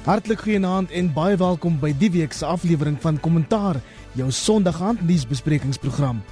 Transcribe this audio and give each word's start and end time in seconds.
Hartlik 0.00 0.40
goeienaand 0.40 0.88
en 0.96 1.10
baie 1.12 1.36
welkom 1.36 1.74
by 1.76 1.90
die 2.00 2.08
week 2.14 2.32
se 2.32 2.46
aflewering 2.48 2.94
van 3.02 3.18
Kommentaar, 3.20 3.76
jou 4.16 4.30
Sondagaand 4.32 5.02
nuusbesprekingsprogram. 5.04 6.22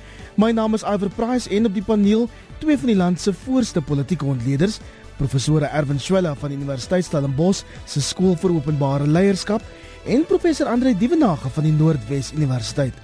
My 0.41 0.49
naam 0.57 0.73
is 0.79 0.87
Iver 0.89 1.11
Price 1.13 1.51
en 1.53 1.69
op 1.69 1.77
die 1.77 1.85
paneel 1.85 2.25
twee 2.63 2.79
van 2.81 2.89
die 2.89 2.97
land 2.97 3.21
se 3.21 3.35
voorste 3.45 3.85
politieke 3.85 4.25
ontleeders, 4.25 4.79
professor 5.21 5.69
Erwin 5.69 6.01
Swela 6.01 6.33
van 6.41 6.57
Universiteit 6.57 7.05
Stellenbosch 7.05 7.61
se 7.85 8.01
skool 8.01 8.39
vir 8.41 8.57
openbare 8.57 9.05
leierskap 9.05 9.61
en 10.09 10.25
professor 10.25 10.73
Andre 10.73 10.97
Dievenage 10.97 11.53
van 11.53 11.69
die 11.69 11.77
Noordwes 11.77 12.33
Universiteit. 12.33 12.97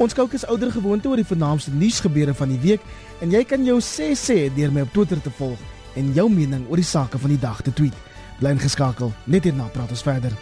Ons 0.00 0.16
kyk 0.16 0.32
as 0.40 0.48
ouer 0.48 0.72
gewoonte 0.72 1.12
oor 1.12 1.20
die 1.20 1.28
vernaamste 1.28 1.76
nuusgebeure 1.76 2.32
van 2.40 2.56
die 2.56 2.62
week 2.64 2.88
en 3.20 3.36
jy 3.36 3.44
kan 3.44 3.68
jou 3.68 3.82
sê 3.84 4.14
sê 4.16 4.46
deur 4.56 4.72
my 4.72 4.88
op 4.88 4.96
Twitter 4.96 5.20
te 5.20 5.40
volg 5.42 5.60
en 6.00 6.14
jou 6.16 6.30
mening 6.32 6.64
oor 6.70 6.80
die 6.80 6.88
sake 6.88 7.20
van 7.20 7.36
die 7.36 7.44
dag 7.44 7.60
te 7.60 7.76
tweet. 7.76 8.06
Bly 8.40 8.56
ingeskakel. 8.56 9.12
Net 9.28 9.44
hierna 9.44 9.68
praat 9.74 9.92
ons 9.92 10.02
verder. 10.02 10.32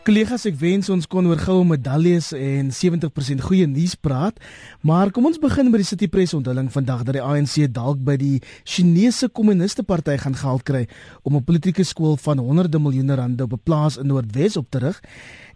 Kollegas, 0.00 0.42
ek 0.48 0.56
wens 0.58 0.88
ons 0.90 1.04
kon 1.06 1.26
oor 1.28 1.38
goue 1.38 1.62
medaljes 1.68 2.32
en 2.34 2.72
70% 2.74 3.44
goeie 3.46 3.66
nuus 3.70 3.92
praat, 3.94 4.40
maar 4.82 5.12
kom 5.14 5.28
ons 5.28 5.38
begin 5.38 5.68
met 5.70 5.84
die 5.84 5.86
City 5.86 6.08
Press 6.10 6.32
onthulling 6.34 6.70
vandag 6.74 7.04
dat 7.06 7.18
die 7.18 7.22
ANC 7.22 7.68
dalk 7.70 8.00
by 8.02 8.16
die 8.18 8.40
Chinese 8.64 9.28
Kommuniste 9.28 9.84
Party 9.86 10.16
gaan 10.18 10.34
geld 10.40 10.64
kry 10.66 10.86
om 11.22 11.36
'n 11.36 11.44
politieke 11.44 11.84
skool 11.84 12.16
van 12.16 12.42
honderde 12.42 12.80
miljoene 12.80 13.14
rande 13.14 13.44
op 13.44 13.52
'n 13.52 13.62
plaas 13.62 13.98
in 13.98 14.06
Noordwes 14.06 14.56
op 14.56 14.66
te 14.70 14.78
rig. 14.78 15.00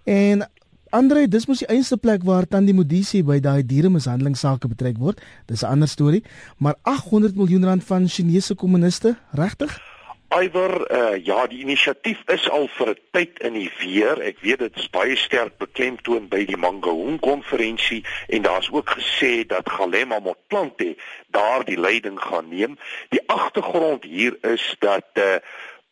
En 0.04 0.46
Andre, 0.95 1.25
dis 1.27 1.49
mos 1.51 1.59
die 1.59 1.66
einste 1.74 1.96
plek 1.99 2.23
waar 2.23 2.46
Tandi 2.46 2.71
Modisi 2.71 3.24
by 3.27 3.41
daai 3.43 3.65
dieremishandelingsake 3.66 4.68
betrek 4.71 5.01
word. 5.02 5.18
Dis 5.51 5.65
'n 5.65 5.73
ander 5.74 5.88
storie, 5.88 6.23
maar 6.59 6.77
800 6.82 7.35
miljoen 7.35 7.65
rand 7.65 7.85
van 7.85 8.07
Chinese 8.09 8.55
kommuniste, 8.55 9.16
regtig? 9.33 9.74
Iwer, 10.43 10.74
uh, 10.91 11.24
ja, 11.24 11.46
die 11.46 11.59
inisiatief 11.59 12.23
is 12.27 12.49
al 12.51 12.68
vir 12.77 12.88
'n 12.91 12.99
tyd 13.10 13.38
in 13.38 13.52
die 13.52 13.71
weer. 13.79 14.23
Ek 14.23 14.38
weet 14.41 14.59
dit 14.59 14.77
is 14.77 14.91
baie 14.91 15.16
sterk 15.16 15.59
beklemtoon 15.59 16.29
by 16.29 16.45
die 16.45 16.57
Mangaung 16.57 17.18
konferensie 17.21 18.05
en 18.29 18.43
daar's 18.43 18.71
ook 18.71 18.90
gesê 18.90 19.46
dat 19.46 19.68
Galema 19.68 20.18
Motlanthe 20.18 20.96
daardie 21.30 21.79
leiding 21.79 22.21
gaan 22.21 22.49
neem. 22.49 22.79
Die 23.09 23.23
agtergrond 23.27 24.05
hier 24.05 24.38
is 24.43 24.77
dat 24.79 25.07
uh, 25.15 25.43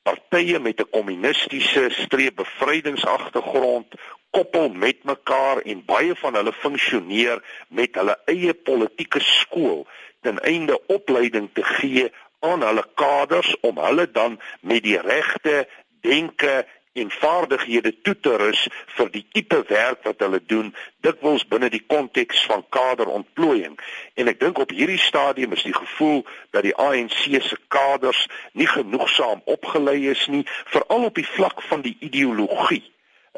partye 0.03 0.58
met 0.58 0.81
'n 0.81 0.91
kommunistiese 0.91 1.91
streepbevrydingsagtergrond 1.91 3.86
koppel 4.31 4.69
met 4.69 5.05
mekaar 5.05 5.58
en 5.58 5.84
baie 5.84 6.14
van 6.14 6.34
hulle 6.34 6.53
funksioneer 6.53 7.42
met 7.69 7.95
hulle 7.95 8.19
eie 8.25 8.55
politieke 8.55 9.20
skool 9.20 9.86
ten 10.20 10.39
einde 10.41 10.86
opleiding 10.86 11.50
te 11.53 11.64
gee 11.64 12.12
aan 12.41 12.62
hulle 12.62 12.84
kaders 12.95 13.56
om 13.61 13.78
hulle 13.78 14.11
dan 14.11 14.41
met 14.61 14.83
die 14.83 15.00
regte 15.00 15.69
denke 16.00 16.67
en 16.93 17.11
vaardighede 17.11 17.95
toe 18.03 18.17
te 18.21 18.37
rus 18.37 18.67
vir 18.97 19.11
die 19.15 19.25
tipe 19.33 19.62
werk 19.69 20.05
wat 20.09 20.21
hulle 20.25 20.41
doen 20.47 20.73
dikwels 21.07 21.47
binne 21.48 21.71
die 21.73 21.85
konteks 21.87 22.45
van 22.51 22.65
kaderontplooiing 22.69 23.79
en 24.15 24.33
ek 24.33 24.41
dink 24.41 24.59
op 24.59 24.75
hierdie 24.77 25.01
stadium 25.01 25.57
is 25.57 25.65
die 25.69 25.77
gevoel 25.77 26.25
dat 26.51 26.67
die 26.69 26.77
ANC 26.77 27.25
se 27.48 27.59
kaders 27.69 28.27
nie 28.53 28.69
genoegsaam 28.69 29.41
opgelei 29.45 30.01
is 30.13 30.27
nie 30.27 30.45
veral 30.75 31.09
op 31.11 31.20
die 31.20 31.29
vlak 31.35 31.63
van 31.70 31.85
die 31.87 31.97
ideologie 32.01 32.85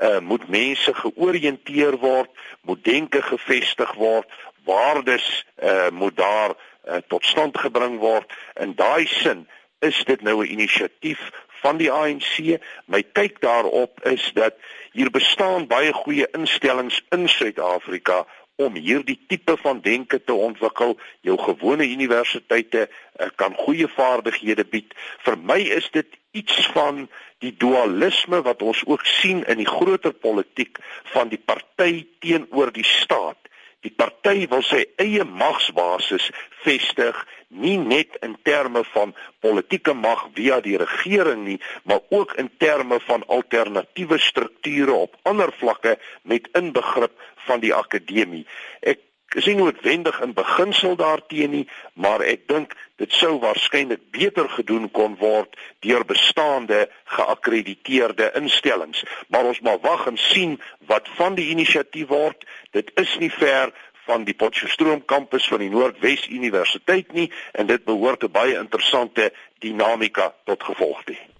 uh, 0.02 0.18
moet 0.18 0.48
mense 0.48 0.94
georiënteer 0.94 1.98
word, 1.98 2.30
moet 2.60 2.84
denke 2.84 3.22
gevestig 3.22 3.92
word, 3.94 4.30
waardes 4.64 5.44
uh, 5.62 5.88
moet 5.90 6.16
daar 6.16 6.54
uh, 6.54 6.96
tot 7.08 7.24
stand 7.24 7.58
gebring 7.58 7.98
word. 7.98 8.32
In 8.60 8.74
daai 8.74 9.06
sin 9.06 9.46
is 9.78 10.04
dit 10.04 10.22
nou 10.22 10.42
'n 10.42 10.50
inisiatief 10.50 11.20
van 11.64 11.80
die 11.80 11.90
ANC. 11.92 12.60
My 12.86 13.02
kyk 13.16 13.40
daarop 13.40 14.02
is 14.08 14.30
dat 14.36 14.56
hier 14.92 15.10
bestaan 15.10 15.66
baie 15.66 15.92
goeie 15.92 16.28
instellings 16.36 17.00
in 17.16 17.28
Suid-Afrika 17.28 18.24
om 18.60 18.76
hierdie 18.78 19.18
tipe 19.28 19.56
van 19.62 19.80
denke 19.82 20.20
te 20.24 20.34
ontwikkel. 20.34 20.94
Jou 21.26 21.38
gewone 21.40 21.88
universiteite 21.88 22.86
uh, 22.86 23.30
kan 23.40 23.56
goeie 23.64 23.88
vaardighede 23.90 24.66
bied. 24.70 24.94
Vir 25.26 25.38
my 25.40 25.58
is 25.78 25.88
dit 25.96 26.20
iets 26.34 26.66
van 26.74 27.06
die 27.42 27.54
dualisme 27.58 28.42
wat 28.46 28.62
ons 28.62 28.82
ook 28.86 29.04
sien 29.06 29.42
in 29.50 29.60
die 29.62 29.68
groter 29.68 30.12
politiek 30.12 30.78
van 31.14 31.32
die 31.32 31.40
party 31.40 32.06
teenoor 32.24 32.72
die 32.72 32.86
staat. 32.86 33.43
Die 33.84 33.92
party 33.92 34.46
wil 34.48 34.62
sy 34.64 34.82
eie 35.02 35.24
magsbasis 35.28 36.30
vestig 36.64 37.18
nie 37.54 37.76
net 37.78 38.16
in 38.24 38.34
terme 38.42 38.82
van 38.94 39.12
politieke 39.44 39.94
mag 39.94 40.24
via 40.34 40.60
die 40.64 40.78
regering 40.80 41.44
nie, 41.44 41.58
maar 41.84 42.00
ook 42.10 42.34
in 42.40 42.50
terme 42.58 42.98
van 43.06 43.26
alternatiewe 43.28 44.18
strukture 44.18 44.96
op 45.06 45.18
ander 45.22 45.52
vlakke 45.60 45.98
met 46.22 46.48
inbegrip 46.58 47.12
van 47.46 47.60
die 47.60 47.74
akademie. 47.74 48.46
Ek 48.80 49.04
is 49.34 49.46
nie 49.46 49.56
noodwendig 49.58 50.20
in 50.20 50.32
beginsel 50.34 50.96
daarteen 50.96 51.50
nie, 51.50 51.64
maar 51.94 52.22
ek 52.22 52.46
dink 52.48 52.74
dit 53.02 53.12
sou 53.12 53.38
waarskynlik 53.42 54.02
beter 54.14 54.48
gedoen 54.48 54.90
kon 54.94 55.16
word 55.18 55.56
deur 55.86 56.04
bestaande 56.06 56.84
geakkrediteerde 57.16 58.30
instellings. 58.38 59.02
Maar 59.28 59.50
ons 59.50 59.60
maar 59.60 59.80
wag 59.82 60.06
en 60.06 60.18
sien 60.18 60.60
wat 60.86 61.10
van 61.18 61.34
die 61.34 61.48
inisiatief 61.50 62.08
word. 62.08 62.46
Dit 62.70 62.90
is 63.00 63.18
nie 63.18 63.30
ver 63.30 63.74
van 64.04 64.24
die 64.24 64.36
Potchefstroom 64.36 65.04
kampus 65.04 65.48
van 65.48 65.64
die 65.64 65.72
Noordwes 65.72 66.28
Universiteit 66.28 67.12
nie 67.12 67.30
en 67.52 67.66
dit 67.66 67.84
behoort 67.84 68.24
'n 68.24 68.30
baie 68.30 68.58
interessante 68.58 69.32
dinamika 69.58 70.34
tot 70.44 70.62
gevolg 70.62 71.04
te 71.04 71.12
hê. 71.12 71.33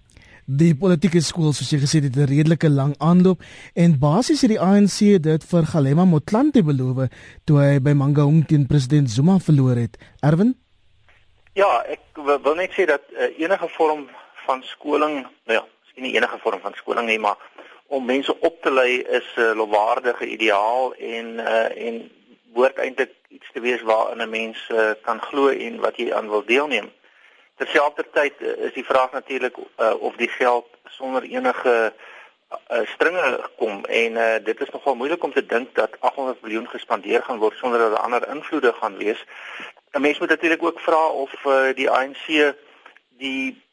Die 0.45 0.75
politieke 0.77 1.23
skool 1.25 1.55
soos 1.57 1.71
jy 1.73 1.79
gesê 1.81 2.03
het, 2.05 2.13
'n 2.15 2.29
redelike 2.29 2.69
lang 2.69 2.93
aanloop 3.01 3.41
en 3.73 3.97
basies 3.97 4.41
het 4.41 4.51
die 4.51 4.61
ANC 4.61 5.17
dit 5.17 5.43
vir 5.43 5.65
Galema 5.65 6.05
Motlanthe 6.05 6.61
beloof 6.61 7.09
toe 7.45 7.57
hy 7.57 7.79
by 7.79 7.93
Mangaung 7.93 8.45
teen 8.45 8.67
president 8.67 9.09
Zuma 9.09 9.39
verloor 9.39 9.75
het. 9.75 9.97
Erwin? 10.21 10.53
Ja, 11.53 11.81
ek 11.89 12.01
wil 12.43 12.55
net 12.55 12.71
sê 12.77 12.85
dat 12.85 13.01
uh, 13.17 13.39
enige 13.39 13.67
vorm 13.69 14.07
van 14.45 14.61
skoling, 14.63 15.25
nou 15.47 15.57
ja, 15.57 15.65
miskien 15.81 16.03
nie 16.03 16.13
enige 16.13 16.37
vorm 16.37 16.61
van 16.61 16.73
skoling 16.77 17.07
nie, 17.07 17.19
maar 17.19 17.37
om 17.87 18.05
mense 18.05 18.39
op 18.39 18.61
te 18.61 18.71
lei 18.71 19.01
is 19.01 19.25
'n 19.37 19.41
uh, 19.41 19.55
lofwaardige 19.55 20.27
ideaal 20.27 20.93
en 20.93 21.25
uh, 21.41 21.87
en 21.87 22.11
behoort 22.53 22.77
eintlik 22.77 23.13
iets 23.29 23.49
te 23.53 23.59
wees 23.59 23.81
waarin 23.81 24.21
'n 24.21 24.29
mens 24.29 24.69
uh, 24.69 24.93
kan 25.01 25.19
glo 25.21 25.47
en 25.47 25.79
wat 25.79 25.97
jy 25.97 26.13
aan 26.13 26.29
wil 26.29 26.45
deelneem. 26.45 26.91
Terselfdertyd 27.55 28.41
uh, 28.41 28.57
is 28.67 28.73
die 28.73 28.85
vraag 28.85 29.11
natuurlik 29.11 29.57
uh, 29.57 29.93
of 29.99 30.15
die 30.15 30.29
geld 30.29 30.67
sonder 30.85 31.23
enige 31.23 31.93
uh, 32.69 32.79
stringe 32.85 33.49
kom 33.57 33.85
en 33.85 34.11
uh, 34.11 34.35
dit 34.43 34.61
is 34.61 34.69
nogal 34.69 34.95
moeilik 34.95 35.23
om 35.23 35.33
te 35.33 35.45
dink 35.45 35.75
dat 35.75 35.95
800 35.99 36.41
miljoen 36.41 36.67
gespandeer 36.67 37.23
gaan 37.23 37.39
word 37.39 37.57
sonder 37.57 37.79
dat 37.79 37.91
daar 37.91 38.07
ander 38.07 38.27
invloede 38.27 38.73
gaan 38.73 38.97
wees. 38.97 39.25
'n 39.91 40.01
Mens 40.01 40.19
moet 40.19 40.29
natuurlik 40.29 40.63
ook 40.63 40.79
vra 40.79 41.07
of 41.07 41.45
uh, 41.45 41.73
die 41.73 41.89
ANC 41.89 42.53
die 43.17 43.63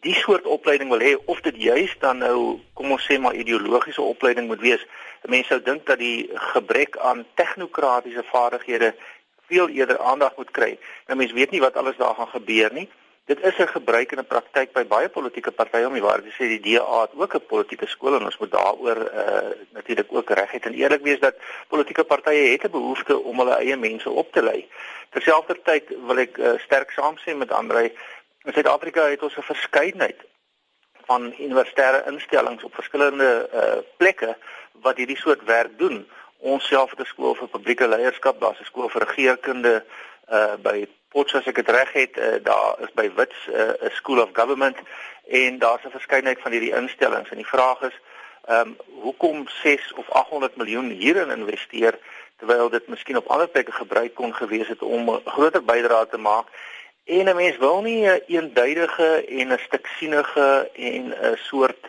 die 0.00 0.14
soort 0.14 0.46
opleiding 0.46 0.90
wil 0.90 1.00
hê 1.00 1.16
of 1.24 1.40
dit 1.40 1.56
juis 1.56 1.96
dan 2.00 2.18
nou 2.18 2.60
kom 2.72 2.90
ons 2.90 3.04
sê 3.04 3.18
maar 3.20 3.34
ideologiese 3.34 4.02
opleiding 4.02 4.46
moet 4.46 4.60
wees. 4.60 4.86
Mense 5.22 5.52
sou 5.52 5.62
dink 5.62 5.86
dat 5.86 5.98
die 5.98 6.30
gebrek 6.32 6.96
aan 6.96 7.26
tegnokratiese 7.34 8.24
vaardighede 8.30 8.94
veel 9.50 9.68
eerder 9.68 9.98
aandag 9.98 10.36
moet 10.36 10.50
kry. 10.50 10.78
Nou 11.06 11.18
mense 11.18 11.34
weet 11.34 11.50
nie 11.50 11.60
wat 11.60 11.76
alles 11.76 11.96
daar 11.96 12.14
gaan 12.14 12.32
gebeur 12.32 12.72
nie. 12.72 12.88
Dit 13.24 13.42
is 13.42 13.58
'n 13.58 13.66
gebruik 13.66 14.12
en 14.12 14.18
'n 14.18 14.26
praktyk 14.26 14.72
by 14.72 14.84
baie 14.86 15.08
politieke 15.08 15.50
partye 15.50 15.86
om 15.86 15.92
die 15.92 16.02
waarheid 16.02 16.24
te 16.24 16.36
sê 16.38 16.46
die 16.48 16.60
DA 16.60 17.00
het 17.00 17.10
ook 17.14 17.34
'n 17.34 17.46
politieke 17.46 17.86
skool 17.86 18.14
en 18.16 18.24
ons 18.24 18.38
moet 18.38 18.50
daaroor 18.50 18.96
uh, 18.96 19.50
natuurlik 19.72 20.06
ook 20.08 20.30
regheid 20.30 20.66
en 20.66 20.74
eerlik 20.74 21.02
wees 21.02 21.20
dat 21.20 21.36
politieke 21.68 22.04
partye 22.04 22.50
het 22.50 22.64
'n 22.64 22.70
behoefte 22.70 23.18
om 23.18 23.38
hulle 23.38 23.56
eie 23.56 23.76
mense 23.76 24.10
op 24.10 24.32
te 24.32 24.42
lei. 24.42 24.68
Terselfdertyd 25.10 25.84
wil 26.06 26.18
ek 26.18 26.38
uh, 26.38 26.58
sterk 26.58 26.90
saamstem 26.90 27.38
met 27.38 27.52
Andrei. 27.52 27.92
In 28.42 28.52
Suid-Afrika 28.52 29.02
het 29.02 29.22
ons 29.22 29.36
'n 29.36 29.42
verskeidenheid 29.42 30.20
van 31.04 31.34
universitaire 31.38 32.10
instellings 32.10 32.64
op 32.64 32.74
verskillende 32.74 33.48
uh, 33.54 33.82
plekke 33.96 34.36
wat 34.72 34.96
hierdie 34.96 35.18
soort 35.18 35.44
werk 35.44 35.78
doen. 35.78 36.08
Ons 36.38 36.66
self 36.66 36.90
het 36.90 37.00
'n 37.00 37.12
skool 37.14 37.34
vir 37.34 37.48
publieke 37.48 37.88
leierskap, 37.88 38.40
daar's 38.40 38.60
'n 38.60 38.64
skool 38.64 38.88
vir 38.88 39.02
regeringskunde 39.02 39.84
uh 40.30 40.54
by 40.62 40.86
Potchefstroom 41.10 41.42
as 41.42 41.50
ek 41.50 41.60
dit 41.64 41.74
reg 41.74 41.92
het, 41.92 42.18
uh, 42.18 42.38
daar 42.42 42.78
is 42.84 42.92
by 42.94 43.10
Wits 43.16 43.40
'n 43.48 43.52
uh, 43.84 43.90
School 43.98 44.22
of 44.22 44.30
Government 44.32 44.76
en 45.26 45.58
daar's 45.58 45.84
'n 45.84 45.98
verskeidenheid 45.98 46.40
van 46.40 46.52
hierdie 46.52 46.74
instellings 46.74 47.30
en 47.30 47.36
die 47.36 47.52
vraag 47.54 47.80
is 47.82 47.96
ehm 48.44 48.68
um, 48.68 48.76
hoekom 49.02 49.48
6 49.48 49.92
of 49.92 50.10
800 50.10 50.56
miljoen 50.56 50.90
hierin 50.90 51.30
investeer 51.30 51.98
terwyl 52.36 52.68
dit 52.68 52.86
miskien 52.88 53.16
op 53.16 53.26
ander 53.26 53.48
plekke 53.48 53.72
gebruik 53.72 54.14
kon 54.14 54.34
gewees 54.34 54.68
het 54.68 54.82
om 54.82 55.10
'n 55.10 55.20
groter 55.24 55.64
bydrae 55.64 56.06
te 56.08 56.18
maak 56.18 56.46
en 57.04 57.28
'n 57.28 57.36
mens 57.36 57.56
wil 57.56 57.82
nie 57.82 58.08
'n 58.08 58.22
eenduidige 58.26 59.24
en 59.28 59.52
'n 59.52 59.58
stiksinige 59.66 60.70
en 60.74 61.04
'n 61.10 61.36
soort 61.36 61.84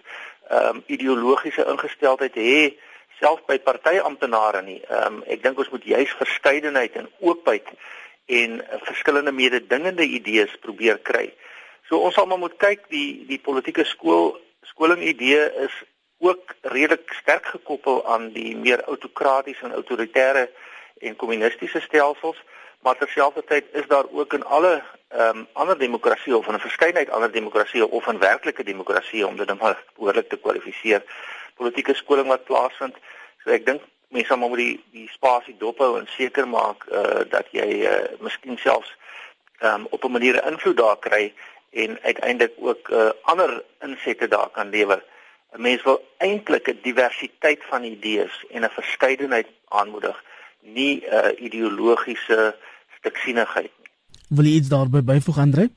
ehm 0.50 0.76
um, 0.76 0.84
ideologiese 0.86 1.66
ingesteldheid 1.66 2.36
hê 2.36 2.74
selfs 3.20 3.46
by 3.46 3.60
partyamptenare 3.60 4.62
nie. 4.62 4.82
Ehm 4.90 5.14
um, 5.14 5.24
ek 5.26 5.44
dink 5.44 5.58
ons 5.58 5.70
moet 5.70 5.84
juis 5.84 6.12
verskeidenheid 6.12 6.94
en 6.94 7.10
oopheid 7.20 7.68
en 8.26 8.62
verskillende 8.84 9.32
mededingende 9.32 10.04
idees 10.04 10.54
probeer 10.62 10.98
kry. 10.98 11.34
So 11.90 12.00
ons 12.00 12.16
sal 12.16 12.26
maar 12.26 12.40
moet 12.40 12.58
kyk 12.58 12.88
die 12.90 13.26
die 13.28 13.40
politieke 13.40 13.84
skool 13.84 14.38
skoling 14.70 15.02
idee 15.04 15.42
is 15.66 15.74
ook 16.22 16.54
redelik 16.62 17.14
sterk 17.18 17.46
gekoppel 17.46 18.06
aan 18.06 18.30
die 18.36 18.56
meer 18.56 18.84
autokratiese 18.84 19.66
en 19.66 19.74
autoritaire 19.74 20.50
en 21.02 21.16
kommunistiese 21.16 21.82
stelsels, 21.82 22.38
maar 22.86 22.98
terselfdertyd 22.98 23.66
is 23.72 23.88
daar 23.88 24.06
ook 24.12 24.34
in 24.34 24.44
alle 24.44 24.82
ehm 25.12 25.38
um, 25.38 25.48
ander 25.54 25.78
demokratieë 25.78 26.34
of 26.34 26.48
in 26.48 26.54
'n 26.54 26.68
verskeidenheid 26.68 27.10
ander 27.10 27.32
demokratieë 27.32 27.84
of 27.84 28.08
in 28.08 28.20
werklike 28.20 28.64
demokratieë 28.64 29.26
om 29.28 29.36
dit 29.36 29.48
dan 29.48 29.58
behoorlik 29.58 30.30
te 30.30 30.38
kwalifiseer 30.38 31.04
politieke 31.56 31.94
skoling 31.94 32.28
wat 32.28 32.44
plaasvind. 32.44 32.96
So 33.44 33.50
ek 33.50 33.66
dink 33.66 33.82
mense 34.12 34.36
moet 34.36 34.58
die 34.58 34.84
die 34.92 35.08
spasie 35.12 35.56
dophou 35.60 35.98
en 36.00 36.08
seker 36.18 36.48
maak 36.48 36.86
uh, 36.92 37.24
dat 37.30 37.48
jy 37.56 37.68
uh, 37.88 37.96
miskien 38.20 38.58
selfs 38.58 38.92
um, 39.64 39.88
op 39.90 40.04
'n 40.04 40.12
manier 40.12 40.46
invloed 40.52 40.78
daar 40.78 41.00
kry 41.00 41.34
en 41.72 41.98
uiteindelik 42.02 42.54
ook 42.60 42.90
uh, 42.90 43.10
ander 43.22 43.64
insette 43.80 44.28
daar 44.28 44.50
kan 44.52 44.70
lewer. 44.70 45.04
'n 45.52 45.62
Mens 45.62 45.84
wil 45.84 46.00
eintlik 46.18 46.68
'n 46.68 46.80
diversiteit 46.82 47.62
van 47.70 47.84
idees 47.84 48.46
en 48.52 48.64
'n 48.64 48.70
verskeidenheid 48.70 49.48
aanmoedig, 49.68 50.24
nie 50.60 51.04
'n 51.04 51.14
uh, 51.14 51.42
ideologiese 51.42 52.56
stiksienigheid 52.98 53.72
nie. 53.80 53.90
Wil 54.30 54.46
jy 54.46 54.56
iets 54.56 54.70
daarby 54.70 55.02
byvoeg 55.02 55.38
Andre? 55.38 55.70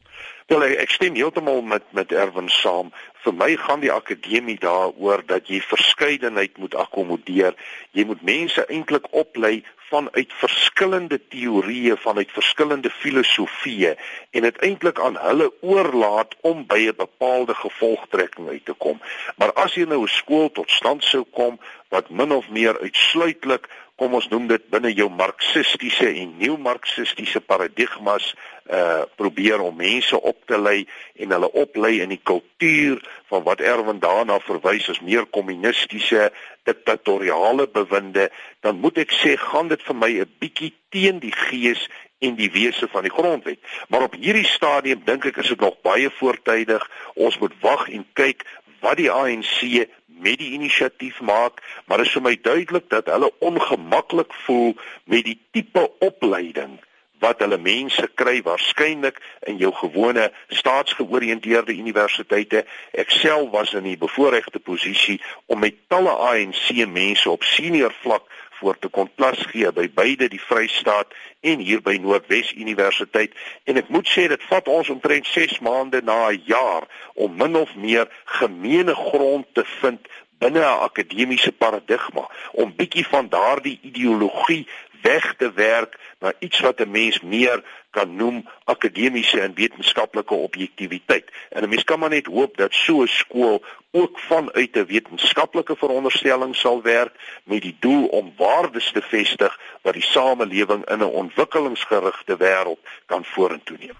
Wel 0.52 0.62
ek 0.76 0.90
stem 0.92 1.14
heeltemal 1.16 1.62
met 1.64 1.84
met 1.96 2.10
Erwin 2.12 2.50
saam. 2.52 2.90
Vir 3.24 3.32
my 3.32 3.54
gaan 3.56 3.80
die 3.80 3.92
akademie 3.92 4.58
daaroor 4.60 5.22
dat 5.24 5.46
jy 5.48 5.62
verskeidenheid 5.64 6.58
moet 6.60 6.74
akkommodeer. 6.76 7.56
Jy 7.96 8.04
moet 8.04 8.20
mense 8.28 8.66
eintlik 8.68 9.08
oplei 9.16 9.62
vanuit 9.88 10.34
verskillende 10.42 11.16
teorieë, 11.32 11.96
vanuit 11.96 12.36
verskillende 12.36 12.92
filosofieë 12.92 13.94
en 14.36 14.44
dit 14.48 14.60
eintlik 14.68 15.00
aan 15.00 15.16
hulle 15.22 15.48
oorlaat 15.64 16.36
om 16.42 16.66
by 16.68 16.80
'n 16.90 16.96
bepaalde 17.00 17.54
gevolgtrekking 17.54 18.48
uit 18.48 18.64
te 18.64 18.76
kom. 18.84 19.00
Maar 19.40 19.52
as 19.64 19.74
jy 19.74 19.88
nou 19.88 20.02
'n 20.02 20.16
skool 20.20 20.50
tot 20.50 20.70
stand 20.70 21.04
sou 21.04 21.24
kom 21.24 21.58
wat 21.88 22.10
min 22.10 22.32
of 22.32 22.48
meer 22.48 22.80
uitsluitlik 22.80 23.68
kom 24.00 24.14
ons 24.18 24.26
noem 24.32 24.48
dit 24.50 24.64
binne 24.72 24.90
jou 24.90 25.06
marxistiese 25.12 26.08
en 26.10 26.34
nuwe-marxistiese 26.40 27.40
paradigmas 27.46 28.32
uh 28.64 29.04
probeer 29.20 29.60
om 29.60 29.76
mense 29.76 30.16
op 30.16 30.38
te 30.48 30.56
lei 30.58 30.86
en 31.20 31.34
hulle 31.36 31.50
oplei 31.52 31.98
in 32.00 32.14
die 32.14 32.22
kultuur 32.30 33.02
van 33.28 33.44
wat 33.44 33.60
Erwin 33.60 34.00
daarna 34.00 34.38
verwys 34.40 34.88
as 34.88 35.02
meer 35.04 35.26
kommunistiese 35.36 36.30
diktatoriale 36.64 37.68
bewinde 37.68 38.30
dan 38.64 38.80
moet 38.80 39.02
ek 39.04 39.12
sê 39.12 39.36
gaan 39.36 39.68
dit 39.68 39.84
vir 39.84 39.98
my 40.00 40.10
'n 40.24 40.32
bietjie 40.40 40.72
teen 40.88 41.20
die 41.20 41.34
gees 41.34 41.88
en 42.24 42.34
die 42.34 42.50
wese 42.50 42.88
van 42.88 43.02
die 43.02 43.12
grondwet. 43.12 43.58
Maar 43.88 44.02
op 44.02 44.14
hierdie 44.14 44.46
stadium 44.48 45.02
dink 45.04 45.26
ek 45.28 45.42
is 45.42 45.50
dit 45.52 45.60
nog 45.60 45.80
baie 45.84 46.10
voortydig. 46.10 46.84
Ons 47.14 47.38
moet 47.38 47.52
wag 47.60 47.88
en 47.88 48.06
kyk 48.12 48.46
wat 48.84 49.00
die 49.00 49.10
ANC 49.10 49.88
met 50.06 50.38
die 50.38 50.52
inisiatief 50.54 51.20
maak, 51.20 51.62
maar 51.86 52.00
dit 52.00 52.06
is 52.06 52.16
vir 52.16 52.26
my 52.28 52.34
duidelik 52.40 52.88
dat 52.92 53.08
hulle 53.12 53.32
ongemaklik 53.44 54.34
voel 54.44 54.74
met 55.10 55.24
die 55.24 55.38
tipe 55.56 55.88
opleiding 56.04 56.76
wat 57.24 57.40
hulle 57.40 57.58
mense 57.62 58.04
kry 58.20 58.40
waarskynlik 58.44 59.20
in 59.48 59.56
jou 59.62 59.70
gewone 59.78 60.26
staatsgeoriënteerde 60.52 61.72
universiteite. 61.72 62.64
Ek 62.92 63.10
self 63.14 63.50
was 63.54 63.72
in 63.72 63.86
'n 63.86 63.98
bevoordeelde 63.98 64.60
posisie 64.60 65.20
om 65.46 65.58
met 65.58 65.74
talle 65.88 66.10
ANC 66.10 66.68
mense 66.86 67.30
op 67.30 67.42
senior 67.42 67.94
vlak 68.02 68.28
voor 68.60 68.78
te 68.78 68.88
kon 68.88 69.10
plas 69.14 69.38
gee 69.50 69.72
by 69.72 69.88
beide 69.94 70.28
die 70.28 70.40
Vrystaat 70.40 71.14
en 71.40 71.58
hier 71.58 71.82
by 71.82 71.96
Noordwes 72.00 72.52
Universiteit. 72.52 73.32
En 73.64 73.76
ek 73.76 73.88
moet 73.88 74.08
sê 74.08 74.26
dit 74.28 74.46
vat 74.50 74.68
ons 74.68 74.90
omtrent 74.94 75.26
6 75.26 75.58
maande 75.58 76.02
na 76.02 76.30
'n 76.30 76.42
jaar 76.46 76.88
om 77.14 77.36
min 77.36 77.56
of 77.56 77.74
meer 77.74 78.08
gemeene 78.24 78.94
grond 78.94 79.46
te 79.52 79.64
vind 79.80 80.00
binne 80.38 80.60
'n 80.60 80.80
akademiese 80.88 81.52
paradigma 81.52 82.28
om 82.52 82.76
bietjie 82.76 83.06
van 83.06 83.28
daardie 83.28 83.78
ideologie 83.82 84.66
weg 85.02 85.34
te 85.38 85.52
werk 85.52 85.98
na 86.20 86.32
iets 86.38 86.60
wat 86.60 86.80
'n 86.80 86.90
mens 86.90 87.20
meer 87.20 87.64
kan 87.94 88.16
noem 88.16 88.42
akademiese 88.64 89.40
en 89.40 89.54
wetenskaplike 89.54 90.34
objektiviteit. 90.34 91.30
En 91.50 91.62
'n 91.62 91.68
mens 91.68 91.84
kan 91.84 91.98
maar 91.98 92.14
net 92.14 92.26
hoop 92.26 92.56
dat 92.56 92.74
so 92.74 93.02
'n 93.02 93.06
skool 93.06 93.62
ook 93.90 94.18
vanuit 94.18 94.76
'n 94.76 94.86
wetenskaplike 94.86 95.76
veronderstelling 95.76 96.56
sal 96.56 96.82
werk 96.82 97.14
met 97.44 97.62
die 97.62 97.76
doel 97.80 98.06
om 98.06 98.32
waardes 98.36 98.92
te 98.92 99.02
vestig 99.02 99.60
wat 99.82 99.92
die 99.92 100.02
samelewing 100.02 100.84
in 100.90 100.98
'n 100.98 101.16
ontwikkelingsgerigte 101.22 102.36
wêreld 102.36 102.82
kan 103.06 103.24
vorentoe 103.24 103.76
neem. 103.80 103.98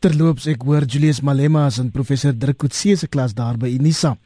Terloops, 0.00 0.46
ek 0.48 0.62
hoor 0.64 0.86
Julius 0.88 1.20
Malema 1.20 1.66
as 1.66 1.78
'n 1.78 1.90
professor 1.90 2.32
Drukutse 2.32 2.96
se 2.96 3.06
klas 3.06 3.34
daar 3.34 3.56
by 3.56 3.68
Unisa. 3.68 4.16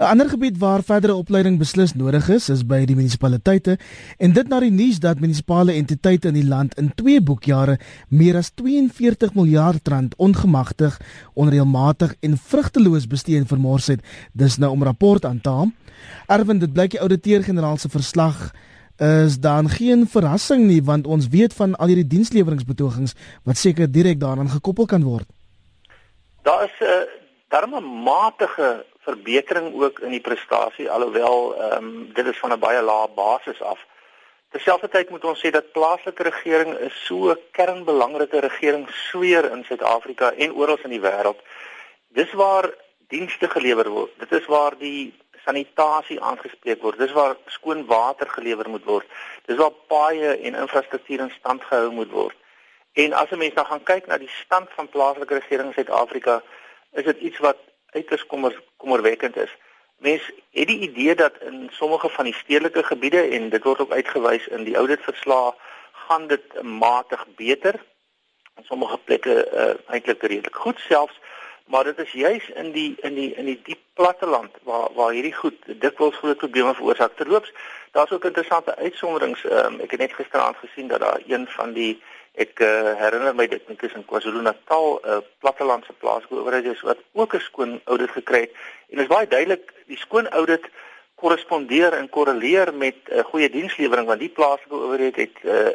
'n 0.00 0.04
Ander 0.04 0.28
gebied 0.28 0.58
waar 0.58 0.82
verdere 0.82 1.14
opleiding 1.14 1.58
beslis 1.58 1.94
nodig 1.94 2.28
is, 2.28 2.48
is 2.48 2.62
by 2.66 2.84
die 2.84 2.96
munisipaliteite 2.96 3.78
en 4.18 4.32
dit 4.32 4.48
na 4.48 4.60
die 4.60 4.70
nuus 4.70 4.98
dat 4.98 5.20
munisipale 5.20 5.72
entiteite 5.72 6.28
in 6.28 6.34
die 6.34 6.48
land 6.48 6.74
in 6.78 6.92
twee 6.94 7.20
boekjare 7.20 7.78
meer 8.08 8.36
as 8.36 8.50
42 8.54 9.34
miljard 9.34 9.88
rand 9.88 10.14
ongemagtig, 10.16 11.00
onreëlmatig 11.34 12.14
en 12.20 12.36
vrugteloos 12.36 13.06
bestee 13.06 13.36
en 13.36 13.46
vermors 13.46 13.86
het, 13.86 14.00
dis 14.32 14.58
nou 14.58 14.70
om 14.70 14.82
rapport 14.82 15.24
aan 15.24 15.40
te 15.40 15.48
haal. 15.48 15.70
Erwin, 16.28 16.58
dit 16.58 16.72
blyk 16.72 16.90
die 16.90 17.00
ouditeur-generaal 17.00 17.78
se 17.78 17.88
verslag 17.88 18.52
is 18.98 19.38
dan 19.40 19.68
geen 19.68 20.06
verrassing 20.06 20.66
nie 20.66 20.82
want 20.82 21.06
ons 21.06 21.28
weet 21.28 21.54
van 21.54 21.74
al 21.74 21.86
hierdie 21.86 22.06
diensleweringsbetogings 22.06 23.14
wat 23.44 23.56
seker 23.56 23.90
direk 23.90 24.20
daaraan 24.20 24.48
gekoppel 24.48 24.86
kan 24.86 25.02
word. 25.02 25.26
Daar 26.42 26.64
is 26.64 26.76
'n 26.80 26.84
uh, 26.84 27.02
darme 27.48 27.80
matige 27.80 28.84
verbetering 28.98 29.74
ook 29.82 29.98
in 29.98 30.10
die 30.10 30.20
prestasie 30.20 30.90
alhoewel 30.90 31.54
ehm 31.54 31.84
um, 31.84 32.10
dit 32.14 32.26
is 32.26 32.38
van 32.38 32.52
'n 32.52 32.58
baie 32.58 32.82
lae 32.82 33.08
basis 33.14 33.62
af. 33.62 33.78
Terselfdertyd 34.50 35.10
moet 35.10 35.24
ons 35.24 35.40
sê 35.40 35.50
dat 35.50 35.72
plaaslike 35.72 36.22
regering 36.22 36.74
is 36.78 37.04
so 37.04 37.30
'n 37.30 37.38
kernbelangrike 37.50 38.40
regering 38.40 38.88
sweer 38.90 39.52
in 39.52 39.64
Suid-Afrika 39.64 40.32
en 40.32 40.54
oral 40.54 40.78
in 40.84 40.90
die 40.90 41.00
wêreld. 41.00 41.40
Dis 42.08 42.32
waar 42.32 42.70
dienste 43.08 43.48
gelewer 43.48 43.88
word. 43.88 44.12
Dit 44.18 44.32
is 44.32 44.46
waar 44.46 44.74
die 44.78 45.14
sanitasie 45.44 46.20
aangespreek 46.20 46.82
word. 46.82 46.98
Dis 46.98 47.12
waar 47.12 47.36
skoon 47.46 47.86
water 47.86 48.28
gelewer 48.28 48.68
moet 48.70 48.84
word. 48.84 49.06
Dis 49.46 49.56
waar 49.56 49.74
paaie 49.90 50.36
en 50.36 50.54
infrastruktuur 50.54 51.20
in 51.20 51.34
stand 51.38 51.64
gehou 51.64 51.90
moet 51.92 52.10
word. 52.10 52.36
En 52.92 53.12
as 53.12 53.30
'n 53.30 53.38
mens 53.38 53.54
dan 53.54 53.66
gaan 53.66 53.82
kyk 53.82 54.06
na 54.06 54.18
die 54.18 54.32
stand 54.44 54.68
van 54.76 54.88
plaaslike 54.88 55.34
regering 55.34 55.68
in 55.68 55.74
Suid-Afrika, 55.74 56.42
is 56.92 57.04
dit 57.04 57.18
iets 57.18 57.38
wat 57.38 57.56
uiters 57.90 58.26
kommer 58.26 58.62
kommerwekkend 58.76 59.36
is. 59.36 59.56
Mens 59.96 60.22
het 60.50 60.66
die 60.66 60.78
idee 60.78 61.14
dat 61.14 61.32
in 61.40 61.70
sommige 61.72 62.08
van 62.08 62.24
die 62.24 62.34
stedelike 62.34 62.82
gebiede 62.82 63.22
en 63.22 63.48
dit 63.48 63.64
word 63.64 63.80
ook 63.80 63.92
uitgewys 63.92 64.46
in 64.46 64.64
die 64.64 64.76
auditverslae, 64.76 65.54
gaan 65.92 66.26
dit 66.26 66.62
matig 66.62 67.26
beter. 67.36 67.74
In 68.56 68.64
sommige 68.64 68.98
plekke 68.98 69.48
uh, 69.52 69.92
eintlik 69.94 70.22
redelik 70.22 70.54
goed 70.54 70.78
selfs 70.78 71.20
maar 71.72 71.84
dit 71.84 71.98
is 71.98 72.12
juis 72.12 72.48
in 72.48 72.72
die 72.72 72.94
in 73.00 73.14
die 73.14 73.34
in 73.34 73.44
die 73.48 73.60
diep 73.64 73.80
platteland 73.94 74.56
waar 74.62 74.88
waar 74.94 75.12
hierdie 75.16 75.34
goed 75.34 75.56
dikwels 75.84 76.16
groot 76.20 76.36
probleme 76.36 76.74
veroorsaak. 76.74 77.14
Terloops, 77.16 77.52
daar's 77.96 78.12
ook 78.12 78.24
interessante 78.28 78.76
uitsonderings. 78.76 79.44
Um, 79.44 79.78
ek 79.80 79.94
het 79.96 80.02
net 80.04 80.12
gisteraand 80.18 80.56
gesien 80.60 80.90
dat 80.92 81.00
daar 81.00 81.22
een 81.26 81.46
van 81.56 81.72
die 81.72 81.94
ek 82.44 82.60
uh, 82.60 82.92
herinner 83.00 83.34
my 83.34 83.46
dit 83.48 83.68
net 83.68 83.82
is 83.88 83.96
in 83.96 84.04
KwaZulu-Natal 84.04 84.86
'n 84.92 85.08
uh, 85.14 85.16
plattelandse 85.44 85.96
plaaslike 86.04 86.42
owerheid 86.42 86.68
is 86.74 86.84
wat 86.90 87.00
ook 87.12 87.34
'n 87.34 87.46
skoon 87.48 87.80
audit 87.84 88.12
gekry 88.18 88.40
het. 88.40 88.52
En 88.92 88.96
dit 88.96 89.06
is 89.08 89.14
baie 89.16 89.28
duidelik 89.28 89.72
die 89.86 90.00
skoon 90.04 90.28
audit 90.28 90.68
korrespondeer 91.14 91.92
en 91.92 92.08
korreleer 92.08 92.74
met 92.74 92.96
'n 93.08 93.16
uh, 93.16 93.24
goeie 93.24 93.50
dienslewering 93.50 94.06
want 94.06 94.20
die 94.20 94.36
plaaslike 94.38 94.76
owerheid 94.76 95.16
het 95.16 95.36
uh, 95.42 95.72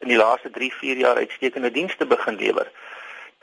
in 0.00 0.08
die 0.08 0.22
laaste 0.24 0.48
3-4 0.48 1.04
jaar 1.04 1.16
uitstekende 1.16 1.70
dienste 1.70 2.06
begin 2.06 2.36
lewer. 2.36 2.72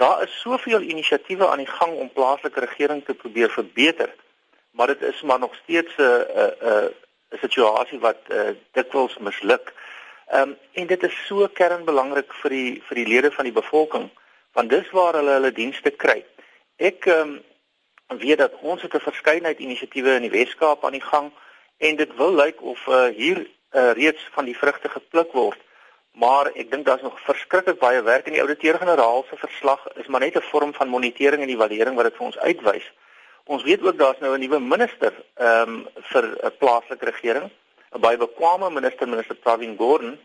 Daar 0.02 0.24
is 0.24 0.40
soveel 0.40 0.82
inisiatiewe 0.82 1.48
aan 1.48 1.58
die 1.58 1.74
gang 1.80 1.94
om 1.94 2.12
plaaslike 2.12 2.60
regering 2.60 3.06
te 3.06 3.14
probeer 3.14 3.50
verbeter, 3.50 4.16
maar 4.72 4.88
dit 4.88 5.02
is 5.02 5.22
maar 5.22 5.40
nog 5.40 5.56
steeds 5.56 5.94
'n 5.98 6.02
'n 6.02 6.54
'n 6.70 6.94
'n 7.30 7.38
situasie 7.42 8.00
wat 8.00 8.18
uh, 8.28 8.50
dikwels 8.72 9.18
misluk. 9.18 9.74
Ehm 10.28 10.42
um, 10.42 10.58
en 10.72 10.88
dit 10.88 11.04
is 11.04 11.26
so 11.28 11.48
kernbelangrik 11.48 12.34
vir 12.34 12.50
die 12.50 12.82
vir 12.88 12.96
die 12.96 13.08
lede 13.14 13.32
van 13.32 13.44
die 13.44 13.60
bevolking, 13.62 14.10
want 14.54 14.70
dis 14.70 14.90
waar 14.90 15.14
hulle 15.14 15.32
hulle 15.38 15.52
dienste 15.52 15.92
kry. 15.92 16.26
Ek 16.76 17.06
ehm 17.06 17.40
um, 18.08 18.18
weet 18.18 18.38
dat 18.38 18.54
ons 18.62 18.82
het 18.82 18.94
'n 18.94 19.10
verskeidenheid 19.10 19.60
inisiatiewe 19.60 20.16
in 20.16 20.22
die 20.22 20.38
Wes-Kaap 20.38 20.86
aan 20.86 20.98
die 21.00 21.10
gang 21.12 21.32
en 21.78 21.96
dit 21.96 22.16
wil 22.16 22.34
lyk 22.34 22.62
of 22.62 22.88
uh, 22.88 23.06
hier 23.06 23.38
uh, 23.72 23.92
reeds 23.92 24.30
van 24.32 24.46
die 24.46 24.58
vrugte 24.58 24.90
gepluk 24.90 25.32
word 25.32 25.60
maar 26.12 26.52
ek 26.54 26.72
dink 26.72 26.86
daar's 26.86 27.02
nog 27.02 27.20
verskriklik 27.24 27.80
baie 27.80 28.02
werk 28.02 28.26
in 28.26 28.34
die 28.34 28.42
ouditeur-generaal 28.42 29.26
se 29.30 29.38
verslag 29.38 29.88
is 29.96 30.08
maar 30.08 30.20
net 30.20 30.36
'n 30.36 30.50
vorm 30.52 30.74
van 30.74 30.88
monitering 30.88 31.42
en 31.42 31.50
evaluering 31.50 31.96
wat 31.96 32.06
dit 32.06 32.16
vir 32.16 32.26
ons 32.26 32.38
uitwys. 32.38 32.92
Ons 33.44 33.64
weet 33.64 33.82
ook 33.82 33.98
daar's 33.98 34.20
nou 34.20 34.36
'n 34.36 34.40
nuwe 34.40 34.60
minister 34.60 35.14
ehm 35.36 35.70
um, 35.70 35.88
vir 35.96 36.24
'n 36.44 36.58
plaaslike 36.58 37.06
regering, 37.06 37.50
'n 37.96 38.00
baie 38.00 38.18
bekwame 38.18 38.70
minister, 38.70 39.08
minister 39.08 39.36
Pravin 39.36 39.78
Gordhan, 39.78 40.20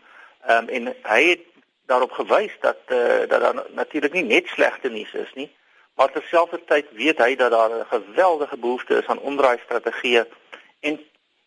ehm 0.47 0.57
um, 0.57 0.69
en 0.69 0.95
hy 1.03 1.23
het 1.29 1.43
daarop 1.85 2.11
gewys 2.11 2.53
dat 2.59 2.77
eh 2.85 2.97
uh, 2.97 3.29
dat 3.29 3.41
daar 3.41 3.63
natuurlik 3.69 4.13
nie 4.13 4.23
net 4.23 4.47
slegte 4.47 4.89
nuus 4.89 5.13
is 5.13 5.33
nie, 5.33 5.51
maar 5.95 6.11
terselfdertyd 6.11 6.85
weet 6.91 7.17
hy 7.17 7.35
dat 7.35 7.51
daar 7.51 7.71
'n 7.71 7.85
geweldige 7.85 8.57
behoefte 8.57 8.97
is 8.97 9.07
aan 9.07 9.19
omdraai 9.19 9.57
strategieë 9.63 10.25
en 10.79 10.99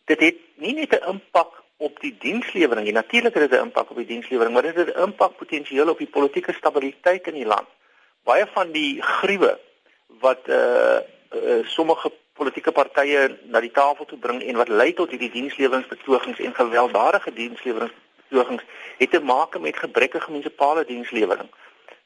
dit 0.05 0.19
het 0.19 0.35
nie 0.55 0.73
net 0.73 0.91
'n 0.91 1.09
impak 1.09 1.60
op 1.87 1.99
die 1.99 2.15
dienslewering 2.19 2.85
nie. 2.85 2.93
Natuurlik 2.93 3.33
het 3.33 3.49
dit 3.49 3.59
'n 3.59 3.63
impak 3.63 3.89
op 3.89 3.97
die 3.97 4.05
dienslewering, 4.05 4.53
maar 4.53 4.67
dit 4.69 4.75
het 4.75 4.95
'n 4.95 5.01
impak 5.07 5.35
potensieel 5.35 5.89
op 5.89 5.97
die 5.97 6.13
politieke 6.17 6.53
stabiliteit 6.53 7.27
in 7.27 7.33
die 7.33 7.51
land. 7.53 7.67
Baie 8.23 8.47
van 8.53 8.71
die 8.71 9.01
gruwe 9.01 9.59
wat 10.19 10.41
eh 10.45 10.55
uh, 10.55 10.99
uh, 11.43 11.65
sommige 11.65 12.11
politieke 12.33 12.71
partye 12.71 13.37
na 13.43 13.59
die 13.59 13.71
tafel 13.71 14.05
toe 14.05 14.17
bring 14.17 14.43
en 14.43 14.55
wat 14.55 14.67
lei 14.67 14.93
tot 14.93 15.09
hierdie 15.09 15.31
diensleweringspetogings 15.31 16.39
en 16.39 16.55
gewelddadige 16.55 17.33
diensleweringspetogings 17.33 18.63
het 18.97 19.11
te 19.11 19.19
maak 19.19 19.59
met 19.59 19.77
gebrekkige 19.77 20.31
munisipale 20.31 20.85
dienslewering. 20.85 21.49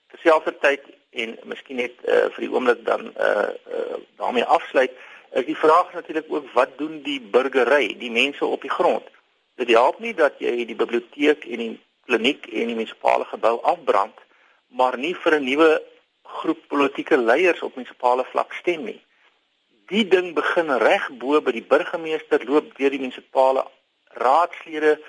Terselfdertyd 0.07 0.81
en 1.09 1.39
miskien 1.43 1.75
net 1.75 1.93
uh, 2.03 2.13
vir 2.13 2.41
die 2.45 2.51
oomblik 2.51 2.85
dan 2.85 3.15
eh 3.15 3.27
uh, 3.27 3.49
uh, 3.77 3.97
daarmee 4.17 4.45
afsluit 4.45 4.91
is 5.31 5.45
die 5.45 5.57
vraag 5.57 5.93
natuurlik 5.93 6.25
ook 6.27 6.51
wat 6.53 6.77
doen 6.77 7.01
die 7.01 7.21
burgery, 7.21 7.95
die 7.99 8.11
mense 8.11 8.45
op 8.45 8.61
die 8.61 8.71
grond? 8.71 9.14
Dit 9.55 9.71
help 9.71 9.99
nie 9.99 10.13
dat 10.13 10.39
jy 10.43 10.65
die 10.67 10.75
biblioteek 10.75 11.45
en 11.47 11.61
die 11.63 11.73
kliniek 12.05 12.47
en 12.51 12.71
die 12.71 12.75
munisipale 12.75 13.25
gebou 13.25 13.55
afbrand, 13.63 14.17
maar 14.67 14.97
nie 14.97 15.15
vir 15.15 15.39
'n 15.39 15.45
nuwe 15.45 15.81
groep 16.23 16.67
politieke 16.67 17.17
leiers 17.17 17.61
op 17.61 17.75
munisipale 17.75 18.25
vlak 18.31 18.53
stem 18.53 18.83
nie. 18.83 19.01
Die 19.87 20.07
ding 20.07 20.33
begin 20.33 20.71
reg 20.77 21.09
bo 21.21 21.41
by 21.41 21.51
die 21.51 21.63
burgemeester 21.63 22.45
loop 22.45 22.77
deur 22.77 22.89
die 22.89 22.99
munisipale 22.99 23.65
raadslede 24.15 24.99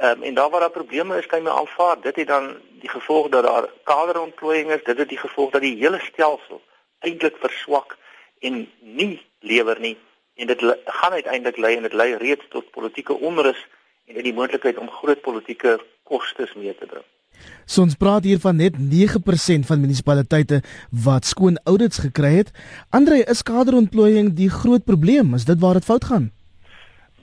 um, 0.00 0.22
en 0.22 0.34
daar 0.34 0.50
waar 0.50 0.60
daar 0.60 0.70
probleme 0.70 1.18
is 1.18 1.26
kan 1.26 1.42
jy 1.42 1.50
aanvaar. 1.50 2.00
Dit 2.00 2.16
het 2.16 2.28
dan 2.28 2.56
die 2.80 2.88
gevolg 2.88 3.28
dat 3.28 3.44
daar 3.44 3.68
kaderontplooiing 3.84 4.70
is. 4.70 4.84
Dit 4.84 4.98
het 4.98 5.08
die 5.08 5.18
gevolg 5.18 5.50
dat 5.50 5.62
die 5.62 5.76
hele 5.76 6.00
stelsel 6.00 6.62
eintlik 6.98 7.36
verswak 7.36 7.96
en 8.40 8.70
nie 8.80 9.22
lewer 9.40 9.80
nie. 9.80 9.96
En 10.34 10.46
dit 10.46 10.60
gaan 10.84 11.12
uiteindelik 11.12 11.56
lei 11.56 11.76
en 11.76 11.82
dit 11.82 11.92
lei 11.92 12.14
reeds 12.16 12.44
tot 12.48 12.70
politieke 12.70 13.14
onrus 13.14 13.66
en 14.06 14.14
dit 14.14 14.24
die 14.24 14.36
moontlikheid 14.36 14.78
om 14.78 14.90
groot 15.00 15.20
politieke 15.22 15.78
kostes 16.02 16.54
mee 16.54 16.74
te 16.74 16.86
bring 16.86 17.04
So 17.66 17.82
ons 17.82 17.96
praat 17.98 18.26
hier 18.28 18.40
van 18.42 18.58
net 18.60 18.76
9% 18.78 19.66
van 19.68 19.82
munisipaliteite 19.82 20.60
wat 21.04 21.26
skoon 21.28 21.58
audits 21.64 22.02
gekry 22.04 22.34
het. 22.42 22.52
Andre, 22.94 23.22
is 23.24 23.42
kaderontplooiing 23.42 24.34
die 24.38 24.50
groot 24.52 24.84
probleem? 24.84 25.34
Is 25.34 25.48
dit 25.48 25.60
waar 25.60 25.80
dit 25.80 25.88
fout 25.88 26.04
gaan? 26.12 26.30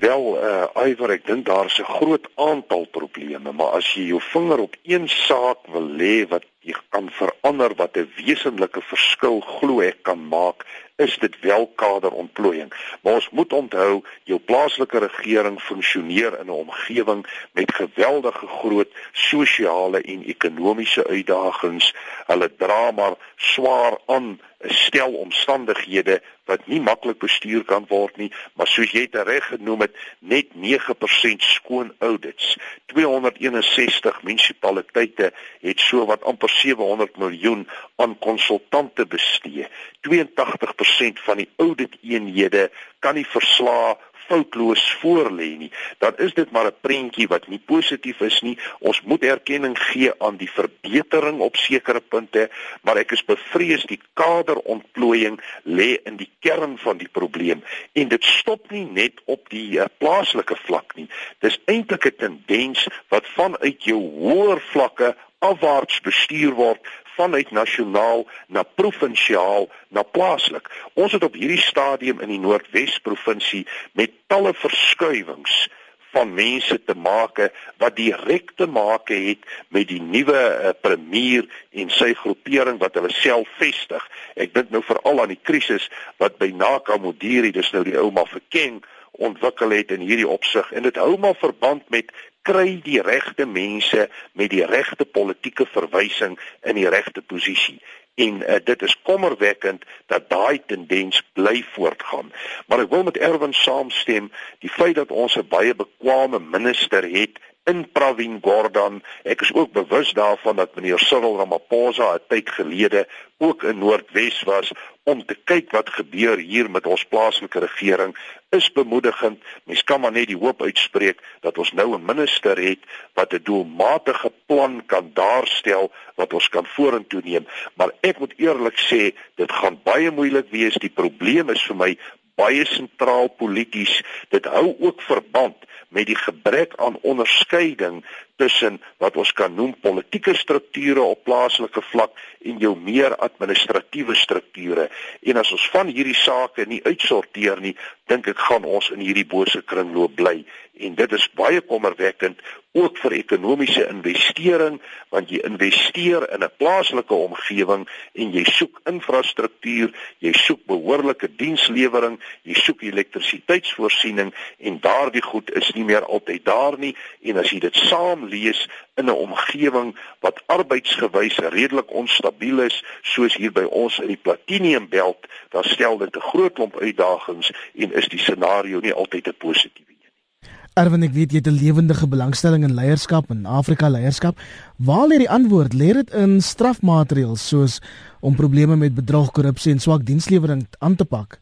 Wel, 0.01 0.23
uh 0.41 0.87
Iver, 0.87 1.11
ek 1.13 1.27
dink 1.27 1.45
daar's 1.45 1.77
'n 1.77 1.85
groot 1.85 2.25
aantal 2.35 2.87
probleme, 2.89 3.51
maar 3.53 3.77
as 3.77 3.85
jy 3.93 4.07
jou 4.09 4.21
vinger 4.33 4.59
op 4.59 4.75
een 4.83 5.05
saak 5.07 5.61
wil 5.69 5.85
lê 5.85 6.25
wat 6.27 6.43
jy 6.65 6.73
kan 6.89 7.09
verander 7.09 7.75
wat 7.77 7.97
'n 7.97 8.09
wesenlike 8.17 8.81
verskil 8.81 9.41
glo 9.41 9.81
ek 9.81 10.01
kan 10.01 10.17
maak, 10.17 10.65
is 11.01 11.17
dit 11.17 11.39
wel 11.39 11.67
kaderontplooiing. 11.75 12.97
Maar 13.01 13.13
ons 13.13 13.29
moet 13.29 13.53
onthou, 13.53 14.03
jou 14.23 14.39
plaaslike 14.39 14.99
regering 14.99 15.61
funksioneer 15.61 16.39
in 16.39 16.45
'n 16.45 16.49
omgewing 16.49 17.25
met 17.53 17.73
geweldige 17.73 18.47
groot 18.47 18.91
sosiale 19.11 20.01
en 20.01 20.23
ekonomiese 20.23 21.07
uitdagings. 21.07 21.95
Hulle 22.25 22.55
dra 22.57 22.91
maar 22.91 23.15
swaar 23.35 23.97
aan 24.05 24.39
stel 24.67 25.13
omstandighede 25.13 26.21
wat 26.45 26.67
nie 26.67 26.81
maklik 26.81 27.19
bestuur 27.19 27.63
kan 27.65 27.85
word 27.89 28.17
nie, 28.17 28.29
maar 28.53 28.67
soos 28.67 28.91
jy 28.91 29.05
dit 29.07 29.27
reg 29.27 29.45
genoem 29.53 29.85
het, 29.85 29.95
net 30.19 30.51
9% 30.57 31.45
skoon 31.45 31.93
audits. 31.99 32.55
261 32.93 34.21
munisipaliteite 34.27 35.31
het 35.61 35.79
so 35.79 36.05
wat 36.09 36.23
amper 36.27 36.49
700 36.49 37.17
miljoen 37.17 37.67
aan 37.95 38.17
konsultante 38.19 39.05
bestee. 39.05 39.67
82% 40.07 41.25
van 41.25 41.43
die 41.43 41.49
audit 41.61 41.97
eenhede 42.01 42.69
kan 42.99 43.15
nie 43.15 43.27
verslae 43.27 43.97
foutloos 44.31 44.83
voorlê 45.01 45.49
nie. 45.59 45.71
Dan 45.99 46.13
is 46.17 46.33
dit 46.33 46.51
maar 46.51 46.67
'n 46.71 46.81
prentjie 46.81 47.27
wat 47.27 47.47
nie 47.47 47.59
positief 47.59 48.19
is 48.21 48.41
nie. 48.41 48.57
Ons 48.79 49.01
moet 49.01 49.23
erkenning 49.23 49.77
gee 49.79 50.11
aan 50.17 50.37
die 50.37 50.51
verbetering 50.51 51.39
op 51.39 51.55
sekere 51.55 51.99
punte, 51.99 52.49
maar 52.81 52.97
ek 52.97 53.11
is 53.11 53.25
bevrees 53.25 53.83
die 53.85 53.99
kaderontplooiing 54.13 55.39
lê 55.63 55.99
in 56.03 56.15
die 56.17 56.31
kern 56.39 56.77
van 56.77 56.97
die 56.97 57.11
probleem 57.11 57.63
en 57.93 58.07
dit 58.07 58.23
stop 58.23 58.71
nie 58.71 58.85
net 58.85 59.13
op 59.25 59.49
die 59.49 59.79
uh, 59.79 59.85
plaaslike 59.97 60.55
vlak 60.55 60.95
nie. 60.95 61.09
Dis 61.39 61.59
eintlik 61.65 62.05
'n 62.05 62.15
tendens 62.17 62.87
wat 63.09 63.27
vanuit 63.27 63.83
jou 63.83 63.99
hoër 63.99 64.59
vlakke 64.71 65.15
afwaarts 65.39 66.01
bestuur 66.05 66.53
word 66.53 66.79
vanuit 67.15 67.51
nasionaal 67.51 68.25
na 68.47 68.63
provinsiaal 68.63 69.69
na 69.89 70.03
plaaslik. 70.03 70.69
Ons 70.93 71.11
het 71.17 71.23
op 71.23 71.37
hierdie 71.37 71.61
stadium 71.61 72.21
in 72.23 72.33
die 72.33 72.41
Noordwes 72.41 72.97
provinsie 73.03 73.65
met 73.97 74.13
talle 74.27 74.53
verskuiwings 74.53 75.67
van 76.11 76.33
mense 76.33 76.75
te 76.83 76.95
make 76.95 77.51
wat 77.79 77.95
direk 77.95 78.51
te 78.55 78.67
make 78.67 79.15
het 79.15 79.45
met 79.67 79.87
die 79.87 80.01
nuwe 80.01 80.39
uh, 80.39 80.73
premier 80.81 81.47
en 81.71 81.91
sy 81.93 82.11
groepering 82.19 82.81
wat 82.83 82.97
hulle 82.99 83.11
self 83.15 83.47
vestig. 83.59 84.03
Ek 84.35 84.51
dink 84.55 84.73
nou 84.75 84.83
veral 84.83 85.23
aan 85.23 85.31
die 85.31 85.39
krisis 85.39 85.87
wat 86.19 86.35
by 86.41 86.51
Nakamodiri, 86.55 87.53
dis 87.55 87.71
nou 87.71 87.85
die 87.87 87.95
ou 87.99 88.09
maar 88.11 88.27
verken 88.31 88.81
ontwikkel 89.21 89.75
het 89.75 89.91
in 89.91 90.03
hierdie 90.03 90.27
opsig 90.27 90.71
en 90.71 90.87
dit 90.87 90.99
hou 90.99 91.15
maar 91.19 91.35
verband 91.39 91.83
met 91.93 92.11
kry 92.41 92.79
die 92.83 93.01
regte 93.01 93.45
mense 93.45 94.09
met 94.33 94.49
die 94.49 94.65
regte 94.65 95.05
politieke 95.05 95.65
verwysing 95.65 96.39
in 96.61 96.75
die 96.75 96.89
regte 96.89 97.21
posisie. 97.21 97.81
En 98.15 98.41
uh, 98.41 98.55
dit 98.63 98.81
is 98.81 98.97
kommerwekkend 99.07 99.85
dat 100.11 100.29
daai 100.29 100.59
tendens 100.65 101.21
bly 101.33 101.63
voortgaan. 101.73 102.31
Maar 102.67 102.83
ek 102.83 102.91
wil 102.91 103.03
met 103.07 103.17
Erwin 103.17 103.53
saamstem 103.53 104.31
die 104.59 104.69
feit 104.69 104.95
dat 104.99 105.11
ons 105.11 105.37
'n 105.37 105.47
baie 105.47 105.75
bekwame 105.75 106.39
minister 106.39 107.07
het 107.07 107.39
in 107.63 107.85
Pravin 107.91 108.39
Gordhan. 108.41 109.01
Ek 109.23 109.41
is 109.41 109.53
ook 109.53 109.71
bewus 109.71 110.11
daarvan 110.17 110.55
dat 110.55 110.75
meneer 110.75 110.99
Cyril 110.99 111.37
Ramaphosa 111.37 112.13
'n 112.13 112.25
tyd 112.27 112.49
gelede 112.49 113.07
ook 113.37 113.63
in 113.63 113.77
Noordwes 113.77 114.43
was 114.43 114.71
om 115.03 115.25
te 115.25 115.35
kyk 115.35 115.71
wat 115.71 115.89
gebeur 115.89 116.37
hier 116.37 116.69
met 116.69 116.85
ons 116.85 117.05
plaaslike 117.05 117.59
regering 117.59 118.17
is 118.49 118.71
bemoedigend. 118.71 119.41
Mens 119.63 119.83
kan 119.83 120.01
maar 120.01 120.11
net 120.11 120.27
die 120.27 120.37
hoop 120.37 120.61
uitspreek 120.61 121.21
dat 121.41 121.57
ons 121.57 121.71
nou 121.71 121.95
'n 121.95 122.05
minister 122.05 122.57
het 122.57 122.79
wat 123.13 123.33
'n 123.33 123.43
doelmatige 123.43 124.31
plan 124.45 124.83
kan 124.85 125.11
daarstel 125.13 125.91
wat 126.15 126.33
ons 126.33 126.49
kan 126.49 126.65
vorentoe 126.65 127.21
neem. 127.23 127.47
Maar 127.73 127.91
ek 128.01 128.19
moet 128.19 128.33
eerlik 128.37 128.77
sê, 128.77 129.15
dit 129.35 129.51
gaan 129.51 129.79
baie 129.83 130.11
moeilik 130.11 130.49
wees. 130.49 130.73
Die 130.73 130.93
probleem 130.93 131.49
is 131.49 131.63
vir 131.63 131.75
my 131.75 131.97
baie 132.41 132.65
sentraal 132.65 133.29
polities. 133.37 134.01
Dit 134.33 134.49
hou 134.49 134.73
ook 134.79 135.01
verband 135.05 135.69
met 135.91 136.07
die 136.09 136.17
gebrek 136.17 136.73
aan 136.75 136.97
onderskeiding 137.01 138.01
tussen 138.35 138.79
wat 138.97 139.17
ons 139.17 139.31
kan 139.33 139.53
noem 139.55 139.73
politieke 139.81 140.33
strukture 140.37 141.01
op 141.01 141.23
plaaslike 141.23 141.81
vlak 141.91 142.15
en 142.41 142.57
jou 142.61 142.75
meer 142.77 143.15
administratiewe 143.15 144.15
strukture. 144.15 144.89
En 145.21 145.37
as 145.37 145.51
ons 145.51 145.69
van 145.73 145.87
hierdie 145.87 146.17
sake 146.17 146.65
nie 146.65 146.81
uitsorteer 146.85 147.61
nie, 147.61 147.75
dink 148.11 148.27
ek 148.27 148.41
gaan 148.47 148.65
ons 148.67 148.89
in 148.91 149.03
hierdie 149.03 149.27
bose 149.27 149.61
kringloop 149.61 150.17
bly. 150.19 150.41
En 150.81 150.95
dit 150.97 151.13
is 151.13 151.27
baie 151.37 151.61
kommerwekkend 151.61 152.39
ook 152.71 152.97
vir 153.03 153.17
ekonomiese 153.17 153.83
investering 153.91 154.79
want 155.11 155.29
jy 155.29 155.41
investeer 155.43 156.23
in 156.31 156.43
'n 156.43 156.55
plaaslike 156.57 157.13
omgewing 157.13 157.87
en 158.13 158.31
jy 158.31 158.43
soek 158.47 158.79
infrastruktuur, 158.87 159.91
jy 160.19 160.33
soek 160.33 160.65
behoorlike 160.65 161.27
dienslewering, 161.35 162.19
jy 162.43 162.53
soek 162.53 162.81
elektrisiteitsvoorsiening 162.81 164.33
en 164.57 164.79
daardie 164.79 165.21
goed 165.21 165.51
is 165.51 165.71
nie 165.75 165.83
meer 165.83 166.05
altyd 166.05 166.45
daar 166.45 166.77
nie 166.77 166.95
en 167.21 167.37
as 167.37 167.51
jy 167.51 167.59
dit 167.59 167.75
saam 167.75 168.20
lees 168.27 168.67
in 168.95 169.05
'n 169.05 169.21
omgewing 169.27 169.95
wat 170.19 170.41
arbeidsgewys 170.45 171.37
redelik 171.37 171.91
onstabiel 171.91 172.59
is 172.59 172.83
soos 173.01 173.35
hier 173.35 173.51
by 173.51 173.63
ons 173.63 173.99
in 173.99 174.07
die 174.07 174.21
Platinum-belt, 174.21 175.27
dan 175.49 175.63
stel 175.63 175.97
dit 175.97 176.15
'n 176.15 176.27
groot 176.31 176.53
klomp 176.53 176.77
uitdagings 176.77 177.51
en 177.75 177.93
is 177.93 178.07
die 178.07 178.19
scenario 178.19 178.79
nie 178.79 178.93
altyd 178.93 179.27
'n 179.27 179.37
positiewe 179.37 179.91
een 179.91 179.97
nie. 179.99 180.49
Erwin, 180.73 181.03
ek 181.03 181.11
weet 181.11 181.31
jy 181.31 181.37
het 181.37 181.47
'n 181.47 181.63
lewendige 181.63 182.07
belangstelling 182.07 182.63
in 182.63 182.73
leierskap 182.73 183.29
en 183.29 183.45
Afrika 183.45 183.89
leierskap. 183.89 184.37
Waar 184.77 185.07
lê 185.07 185.17
die 185.17 185.29
antwoord? 185.29 185.73
Lê 185.73 185.93
dit 185.93 186.13
in 186.13 186.41
strafmaatreëls 186.41 187.47
soos 187.47 187.81
om 188.21 188.35
probleme 188.35 188.75
met 188.75 188.95
bedrog, 188.95 189.31
korrupsie 189.31 189.71
en 189.71 189.79
swak 189.79 190.05
dienslewering 190.05 190.67
aan 190.79 190.95
te 190.95 191.05
pak? 191.05 191.39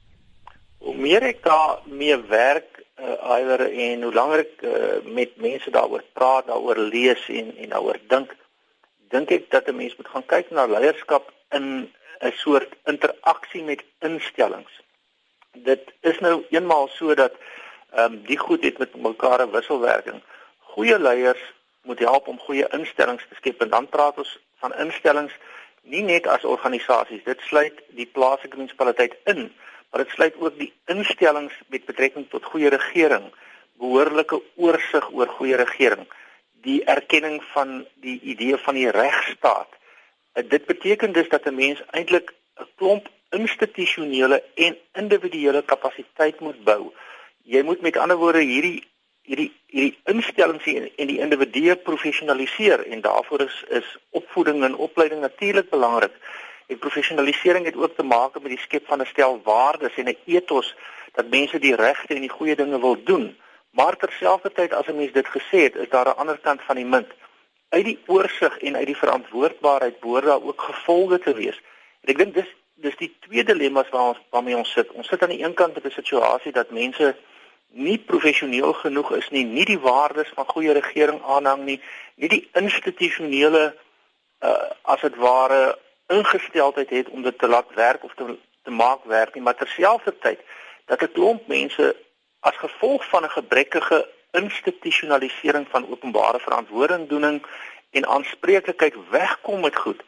Hoe 0.78 0.96
meer 0.98 1.24
ek 1.24 1.44
daarmee 1.44 2.18
werk, 2.30 2.69
uh, 3.02 3.32
eiwer 3.36 3.62
en 3.72 4.04
hoe 4.04 4.14
langer 4.14 4.40
ek 4.40 4.62
uh, 4.62 5.00
met 5.04 5.36
mense 5.38 5.72
daaroor 5.72 6.04
praat, 6.14 6.48
daaroor 6.48 6.78
lees 6.78 7.30
en 7.30 7.54
en 7.58 7.70
daaroor 7.70 8.00
dink, 8.08 8.36
dink 9.10 9.32
ek 9.32 9.50
dat 9.52 9.68
'n 9.68 9.76
mens 9.76 9.96
moet 9.96 10.12
gaan 10.14 10.26
kyk 10.26 10.52
na 10.52 10.66
leierskap 10.66 11.32
in 11.52 11.94
'n 12.20 12.32
soort 12.32 12.76
interaksie 12.86 13.64
met 13.64 13.84
instellings. 14.00 14.82
Dit 15.52 15.94
is 16.02 16.20
nou 16.20 16.46
eenmaal 16.50 16.88
so 16.88 17.14
dat 17.14 17.34
ehm 17.92 18.14
um, 18.14 18.22
die 18.24 18.38
goed 18.38 18.64
het 18.64 18.78
met 18.78 18.96
mekaar 18.96 19.42
'n 19.42 19.52
wisselwerking. 19.52 20.22
Goeie 20.60 21.00
leiers 21.00 21.44
moet 21.82 22.00
help 22.00 22.28
om 22.28 22.40
goeie 22.40 22.68
instellings 22.70 23.26
te 23.30 23.36
skep 23.36 23.62
en 23.62 23.70
dan 23.70 23.90
praat 23.90 24.18
ons 24.18 24.40
van 24.60 24.76
instellings 24.76 25.34
nie 25.82 26.04
net 26.04 26.28
as 26.28 26.44
organisasies 26.44 27.24
dit 27.24 27.42
sluit 27.42 27.82
die 27.98 28.06
plaaslike 28.06 28.58
munisipaliteit 28.58 29.16
in 29.24 29.50
maar 29.90 30.04
dit 30.04 30.14
sluit 30.14 30.36
ook 30.38 30.58
die 30.58 30.74
instellings 30.86 31.54
met 31.68 31.86
betrekking 31.86 32.30
tot 32.30 32.46
goeie 32.46 32.70
regering 32.70 33.32
behoorlike 33.80 34.42
oorsig 34.56 35.12
oor 35.12 35.28
goeie 35.28 35.56
regering. 35.56 36.08
Die 36.66 36.84
erkenning 36.84 37.40
van 37.54 37.86
die 38.04 38.20
idee 38.22 38.58
van 38.58 38.76
die 38.76 38.90
regstaat. 38.92 39.72
Uh, 40.34 40.44
dit 40.50 40.66
beteken 40.66 41.14
dus 41.14 41.30
dat 41.30 41.46
'n 41.46 41.56
mens 41.56 41.82
eintlik 41.92 42.34
'n 42.60 42.68
klomp 42.76 43.08
institusionele 43.30 44.44
en 44.56 44.78
individuele 44.94 45.64
kapasiteit 45.64 46.40
moet 46.40 46.64
bou. 46.64 46.92
Jy 47.44 47.62
moet 47.62 47.82
met 47.82 47.98
ander 47.98 48.18
woorde 48.18 48.42
hierdie 48.42 48.84
hierdie 49.30 49.52
hierdie 49.70 49.98
instellings 50.04 50.66
en 50.98 51.08
die 51.08 51.20
individue 51.20 51.76
professionaliseer 51.76 52.86
en 52.86 53.02
daarvoor 53.02 53.42
is 53.42 53.64
is 53.70 53.98
opvoeding 54.10 54.64
en 54.64 54.76
opleiding 54.76 55.22
natuurlik 55.22 55.70
belangrik. 55.70 56.14
En 56.70 56.78
professionalisering 56.78 57.66
het 57.66 57.76
ook 57.76 57.96
te 57.96 58.04
maak 58.04 58.38
met 58.42 58.52
die 58.54 58.64
skep 58.66 58.86
van 58.88 59.02
'n 59.02 59.12
stel 59.14 59.42
waardes 59.44 59.96
en 59.96 60.08
'n 60.10 60.18
ethos 60.26 60.76
dat 61.14 61.30
mense 61.30 61.60
die 61.60 61.76
regte 61.76 62.14
en 62.14 62.22
die 62.22 62.36
goeie 62.38 62.56
dinge 62.56 62.80
wil 62.80 63.04
doen. 63.04 63.38
Maar 63.70 63.98
terselfdertyd 63.98 64.74
as 64.74 64.88
'n 64.88 64.96
mens 64.96 65.12
dit 65.12 65.28
gesê 65.28 65.60
het, 65.68 65.76
is 65.76 65.90
daar 65.90 66.08
'n 66.08 66.20
ander 66.22 66.38
kant 66.38 66.62
van 66.62 66.76
die 66.76 66.86
munt. 66.86 67.12
Uit 67.70 67.86
die 67.86 68.00
oorsig 68.06 68.58
en 68.58 68.76
uit 68.76 68.86
die 68.86 68.98
verantwoordbaarheid 68.98 70.00
behoort 70.00 70.26
daar 70.26 70.44
ook 70.44 70.62
gevolge 70.62 71.20
te 71.20 71.34
wees. 71.34 71.62
En 72.02 72.14
ek 72.14 72.18
dink 72.18 72.34
dis 72.34 72.56
dis 72.76 72.96
die 72.96 73.16
twee 73.20 73.44
dilemma's 73.44 73.90
waar 73.90 74.08
ons 74.08 74.22
waarmee 74.30 74.58
ons 74.58 74.72
sit. 74.72 74.92
Ons 74.92 75.08
sit 75.08 75.24
aan 75.24 75.36
die 75.36 75.44
een 75.44 75.54
kant 75.54 75.74
met 75.74 75.86
'n 75.86 76.00
situasie 76.02 76.52
dat 76.52 76.70
mense 76.70 77.16
nie 77.68 77.98
professioneel 77.98 78.74
genoeg 78.74 79.12
is 79.12 79.30
nie, 79.30 79.44
nie 79.46 79.66
die 79.66 79.80
waardes 79.80 80.32
van 80.34 80.46
goeie 80.46 80.74
regering 80.74 81.22
aanhang 81.24 81.64
nie, 81.64 81.82
nie 82.16 82.30
die 82.30 82.50
institusionele 82.54 83.76
uh 84.42 84.70
as 84.82 85.02
dit 85.02 85.16
ware 85.16 85.78
ingesteldheid 86.10 86.90
het 86.90 87.10
om 87.10 87.22
dit 87.22 87.38
te 87.40 87.48
laat 87.48 87.74
werk 87.76 88.04
of 88.04 88.14
te 88.16 88.38
te 88.64 88.72
maak 88.72 89.04
werk 89.04 89.34
nie, 89.34 89.44
maar 89.44 89.56
terselfdertyd 89.56 90.40
dat 90.86 91.02
'n 91.02 91.12
klomp 91.12 91.48
mense 91.48 91.96
as 92.40 92.58
gevolg 92.58 93.10
van 93.10 93.24
'n 93.24 93.30
gebrekkige 93.30 94.08
institusionalisering 94.32 95.68
van 95.70 95.90
openbare 95.90 96.40
verantwoordingdoening 96.40 97.46
en 97.92 98.08
aanspreeklikheid 98.08 98.96
wegkom 99.10 99.60
met 99.62 99.76
goed. 99.76 100.02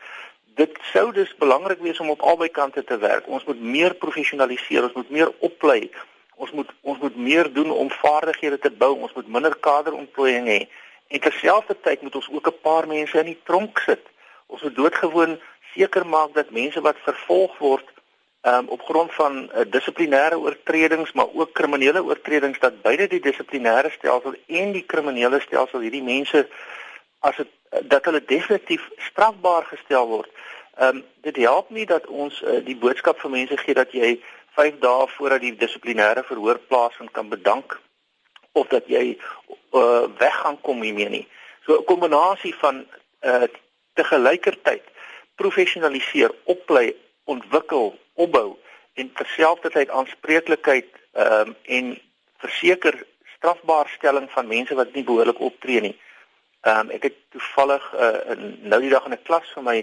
Dit 0.55 0.77
sou 0.93 1.11
dus 1.11 1.35
belangrik 1.35 1.79
wees 1.79 1.99
om 1.99 2.09
op 2.09 2.21
albei 2.21 2.49
kante 2.49 2.83
te 2.83 2.97
werk. 2.97 3.27
Ons 3.27 3.43
moet 3.43 3.61
meer 3.61 3.93
professionaliseer, 3.93 4.83
ons 4.83 4.93
moet 4.93 5.09
meer 5.09 5.31
oplei 5.39 5.91
ons 6.41 6.51
moet 6.51 6.69
ons 6.81 6.99
moet 6.99 7.15
meer 7.15 7.53
doen 7.53 7.71
om 7.71 7.91
vaardighede 7.91 8.59
te 8.59 8.71
bou. 8.83 8.93
Ons 9.05 9.13
moet 9.13 9.27
minder 9.27 9.55
kaderontplooiing 9.67 10.47
hê. 10.49 10.61
En 11.13 11.19
terselfdertyd 11.19 12.01
moet 12.01 12.15
ons 12.15 12.29
ook 12.31 12.47
'n 12.47 12.61
paar 12.61 12.87
mense 12.87 13.19
in 13.19 13.29
die 13.33 13.41
tronk 13.43 13.79
sit. 13.79 14.03
Ons 14.45 14.61
moet 14.61 14.75
doodgewoon 14.75 15.39
seker 15.75 16.05
maak 16.07 16.33
dat 16.33 16.51
mense 16.51 16.81
wat 16.81 16.97
vervolg 17.05 17.57
word 17.57 17.87
um, 18.41 18.67
op 18.67 18.81
grond 18.81 19.13
van 19.13 19.43
uh, 19.43 19.65
dissiplinêre 19.69 20.39
oortredings, 20.39 21.11
maar 21.11 21.27
ook 21.33 21.53
kriminele 21.53 22.03
oortredings 22.03 22.59
dat 22.59 22.81
beide 22.81 23.07
die 23.07 23.21
dissiplinêre 23.21 23.91
stelsel 23.91 24.35
en 24.47 24.71
die 24.71 24.85
kriminele 24.85 25.39
stelsel 25.39 25.79
hierdie 25.79 26.03
mense 26.03 26.47
as 27.19 27.35
dit 27.37 27.49
dat 27.87 28.05
hulle 28.05 28.23
definitief 28.25 28.89
strafbaar 28.97 29.63
gestel 29.63 30.07
word. 30.07 30.29
Ehm 30.75 30.97
um, 30.97 31.03
dit 31.21 31.35
help 31.35 31.69
nie 31.69 31.85
dat 31.85 32.07
ons 32.07 32.41
uh, 32.41 32.59
die 32.65 32.75
boodskap 32.75 33.19
vir 33.19 33.31
mense 33.31 33.57
gee 33.57 33.73
dat 33.73 33.91
jy 33.91 34.17
5 34.57 34.79
dae 34.83 35.07
voordat 35.15 35.41
die 35.41 35.55
dissiplinêre 35.55 36.23
verhoor 36.27 36.59
plaasvind 36.67 37.11
kan 37.11 37.29
bedank 37.29 37.79
of 38.51 38.67
dat 38.67 38.87
jy 38.87 39.17
uh, 39.71 40.03
weg 40.17 40.35
gaan 40.43 40.57
kom 40.61 40.81
hiermee 40.81 41.09
nie. 41.09 41.27
So 41.65 41.77
'n 41.79 41.85
kombinasie 41.85 42.55
van 42.55 42.85
uh 43.21 43.47
te 43.93 44.03
gelykertyd 44.03 44.83
professionaliseer, 45.35 46.31
oplei, 46.43 46.95
ontwikkel, 47.23 47.99
opbou 48.13 48.57
en 48.93 49.11
terselfdertyd 49.13 49.89
aanspreeklikheid 49.89 50.89
ehm 51.11 51.49
um, 51.49 51.55
en 51.63 51.99
verseker 52.37 53.05
strafbaarstelling 53.35 54.29
van 54.31 54.47
mense 54.47 54.75
wat 54.75 54.93
nie 54.93 55.03
behoorlik 55.03 55.39
optree 55.39 55.81
nie. 55.81 55.97
Ehm 56.61 56.79
um, 56.79 56.95
ek 56.97 57.03
het 57.09 57.17
toevallig 57.35 57.93
uh, 57.93 58.37
nou 58.71 58.81
die 58.81 58.93
dag 58.93 59.05
in 59.05 59.17
'n 59.17 59.23
klas 59.23 59.51
vir 59.55 59.63
my 59.63 59.77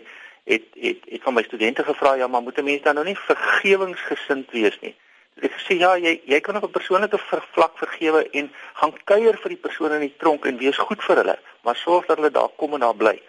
het 0.45 0.67
het 0.75 1.05
het 1.13 1.23
van 1.23 1.35
my 1.35 1.43
studente 1.43 1.85
gevra 1.85 2.15
ja 2.15 2.27
maar 2.27 2.43
moet 2.43 2.59
'n 2.59 2.65
mens 2.65 2.83
dan 2.83 2.95
nou 2.95 3.07
nie 3.07 3.19
vergewingsgesind 3.31 4.51
wees 4.51 4.79
nie. 4.81 4.95
Ek 5.39 5.55
sê 5.63 5.75
ja, 5.79 5.97
jy 5.97 6.21
jy 6.25 6.41
kan 6.41 6.57
op 6.57 6.65
'n 6.65 6.77
persoonlike 6.79 7.19
vlak 7.53 7.79
vergewe 7.79 8.29
en 8.31 8.53
gaan 8.75 8.95
kuier 9.05 9.39
vir 9.43 9.49
die 9.49 9.65
persoon 9.67 9.93
in 9.93 10.01
die 10.01 10.17
tronk 10.19 10.45
en 10.45 10.59
wees 10.59 10.77
goed 10.77 11.03
vir 11.05 11.17
hulle, 11.17 11.39
maar 11.63 11.77
sorg 11.77 12.07
dat 12.07 12.17
hulle 12.17 12.31
daar 12.31 12.49
kom 12.57 12.75
en 12.75 12.81
daar 12.81 12.97
bly. 12.97 13.21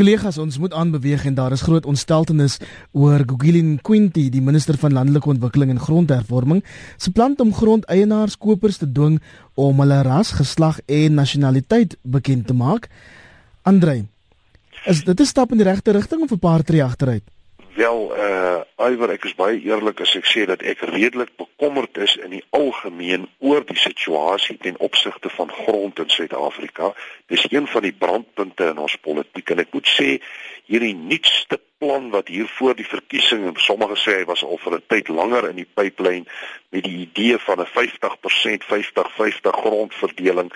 Kollegas, 0.00 0.38
ons 0.40 0.56
moet 0.56 0.72
aanbeweeg 0.72 1.26
en 1.28 1.34
daar 1.36 1.52
is 1.52 1.60
groot 1.60 1.84
ontsteltenis 1.84 2.54
oor 2.96 3.20
Gugilin 3.20 3.74
Quinty, 3.84 4.30
die 4.32 4.40
minister 4.40 4.78
van 4.80 4.94
landelike 4.96 5.28
ontwikkeling 5.28 5.74
en 5.74 5.80
grondhervorming, 5.82 6.62
se 6.96 7.12
plan 7.12 7.34
om 7.44 7.50
grondeienaars 7.52 8.38
kopers 8.40 8.80
te 8.80 8.88
dwing 8.88 9.18
om 9.60 9.82
hulle 9.84 9.98
ras, 10.08 10.30
geslag 10.38 10.78
en 10.88 11.20
nasionaliteit 11.20 11.98
bekend 12.00 12.46
te 12.48 12.56
maak. 12.56 12.88
Andrei, 13.68 14.06
Is 14.88 15.04
dit 15.04 15.20
'n 15.20 15.26
stap 15.26 15.50
in 15.52 15.58
die 15.58 15.68
regte 15.68 15.92
rigting 15.92 16.22
of 16.22 16.32
'n 16.32 16.38
paar 16.38 16.62
tree 16.62 16.82
agteruit? 16.82 17.22
Wel, 17.74 18.18
uh 18.18 18.88
Iwer, 18.90 19.12
ek 19.14 19.28
is 19.28 19.36
baie 19.38 19.60
eerlik 19.62 20.00
as 20.02 20.16
ek 20.18 20.26
sê 20.26 20.42
dat 20.48 20.62
ek 20.66 20.80
redelik 20.90 21.30
bekommerd 21.38 22.00
is 22.02 22.16
in 22.18 22.32
die 22.34 22.42
algemeen 22.56 23.28
oor 23.38 23.62
die 23.68 23.78
situasie 23.78 24.56
ten 24.58 24.78
opsigte 24.82 25.30
van 25.36 25.52
grond 25.54 26.00
in 26.02 26.10
Suid-Afrika. 26.10 26.90
Dis 27.30 27.46
een 27.50 27.68
van 27.70 27.86
die 27.86 27.94
brandpunte 27.94 28.72
in 28.72 28.80
ons 28.82 28.96
politiek 29.04 29.52
en 29.54 29.62
ek 29.62 29.70
moet 29.76 29.86
sê 29.86 30.08
hierdie 30.66 30.96
nuutste 30.96 31.60
plan 31.78 32.10
wat 32.10 32.32
hier 32.32 32.48
voor 32.56 32.74
die 32.74 32.88
verkiesing 32.88 33.46
en 33.46 33.62
sommige 33.62 34.00
sê 34.02 34.18
hy 34.18 34.26
was 34.32 34.42
al 34.44 34.58
vir 34.64 34.80
'n 34.80 34.88
tyd 34.90 35.08
langer 35.08 35.48
in 35.52 35.62
die 35.62 35.70
pipeline 35.74 36.26
met 36.74 36.84
die 36.84 37.06
idee 37.06 37.38
van 37.38 37.60
'n 37.60 37.70
50% 37.70 38.66
50-50 38.66 39.62
grondverdeling 39.62 40.50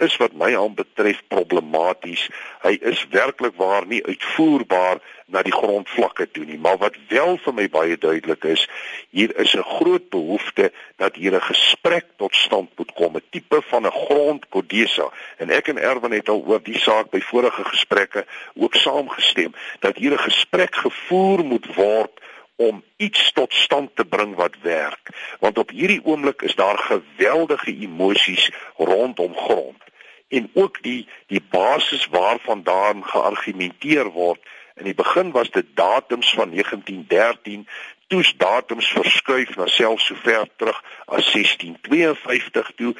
is 0.00 0.16
wat 0.16 0.32
my 0.32 0.50
aanbetref 0.56 1.22
problematies. 1.28 2.28
Hy 2.64 2.78
is 2.92 3.06
werklik 3.12 3.56
waar 3.60 3.86
nie 3.86 4.00
uitvoerbaar 4.06 5.00
na 5.30 5.42
die 5.46 5.54
grondvlakke 5.54 6.26
toe 6.30 6.44
nie, 6.44 6.58
maar 6.58 6.78
wat 6.82 6.96
wel 7.08 7.36
vir 7.44 7.54
my 7.54 7.66
baie 7.70 7.98
duidelik 8.00 8.44
is, 8.50 8.66
hier 9.14 9.36
is 9.38 9.54
'n 9.54 9.62
groot 9.62 10.08
behoefte 10.10 10.72
dat 10.96 11.14
hier 11.14 11.34
'n 11.34 11.48
gesprek 11.52 12.06
tot 12.16 12.34
stand 12.34 12.70
moet 12.76 12.92
kom, 12.92 13.16
'n 13.16 13.22
tipe 13.30 13.62
van 13.62 13.86
'n 13.86 13.98
grondkodesa. 14.06 15.10
En 15.36 15.50
ek 15.50 15.68
en 15.68 15.78
Erwin 15.78 16.12
het 16.12 16.28
al 16.28 16.42
oor 16.46 16.62
die 16.62 16.78
saak 16.78 17.10
by 17.10 17.20
vorige 17.20 17.64
gesprekke 17.64 18.26
ook 18.54 18.74
saamgestem 18.74 19.54
dat 19.80 19.96
hier 19.96 20.12
'n 20.12 20.28
gesprek 20.30 20.74
gevoer 20.74 21.44
moet 21.44 21.74
word 21.74 22.20
om 22.60 22.82
iets 22.96 23.32
tot 23.32 23.52
stand 23.52 23.96
te 23.96 24.04
bring 24.04 24.34
wat 24.34 24.56
werk 24.62 25.08
want 25.40 25.58
op 25.58 25.70
hierdie 25.70 26.00
oomblik 26.04 26.42
is 26.42 26.54
daar 26.54 26.78
geweldige 26.78 27.72
emosies 27.72 28.50
rondom 28.76 29.36
grond 29.36 29.89
en 30.30 30.50
ook 30.54 30.82
die 30.82 31.08
die 31.26 31.42
basis 31.50 32.06
waarvandaan 32.06 33.04
geargumenteer 33.04 34.10
word. 34.14 34.40
In 34.74 34.84
die 34.84 34.94
begin 34.94 35.30
was 35.30 35.50
dit 35.50 35.66
datums 35.74 36.34
van 36.34 36.50
1913 36.50 37.66
toes 38.10 38.32
datums 38.42 38.88
verskuif 38.90 39.52
na 39.56 39.68
selfs 39.70 40.08
so 40.10 40.18
ver 40.24 40.48
terug 40.58 40.78
as 41.06 41.28
1652 41.30 42.72
toe 42.78 42.90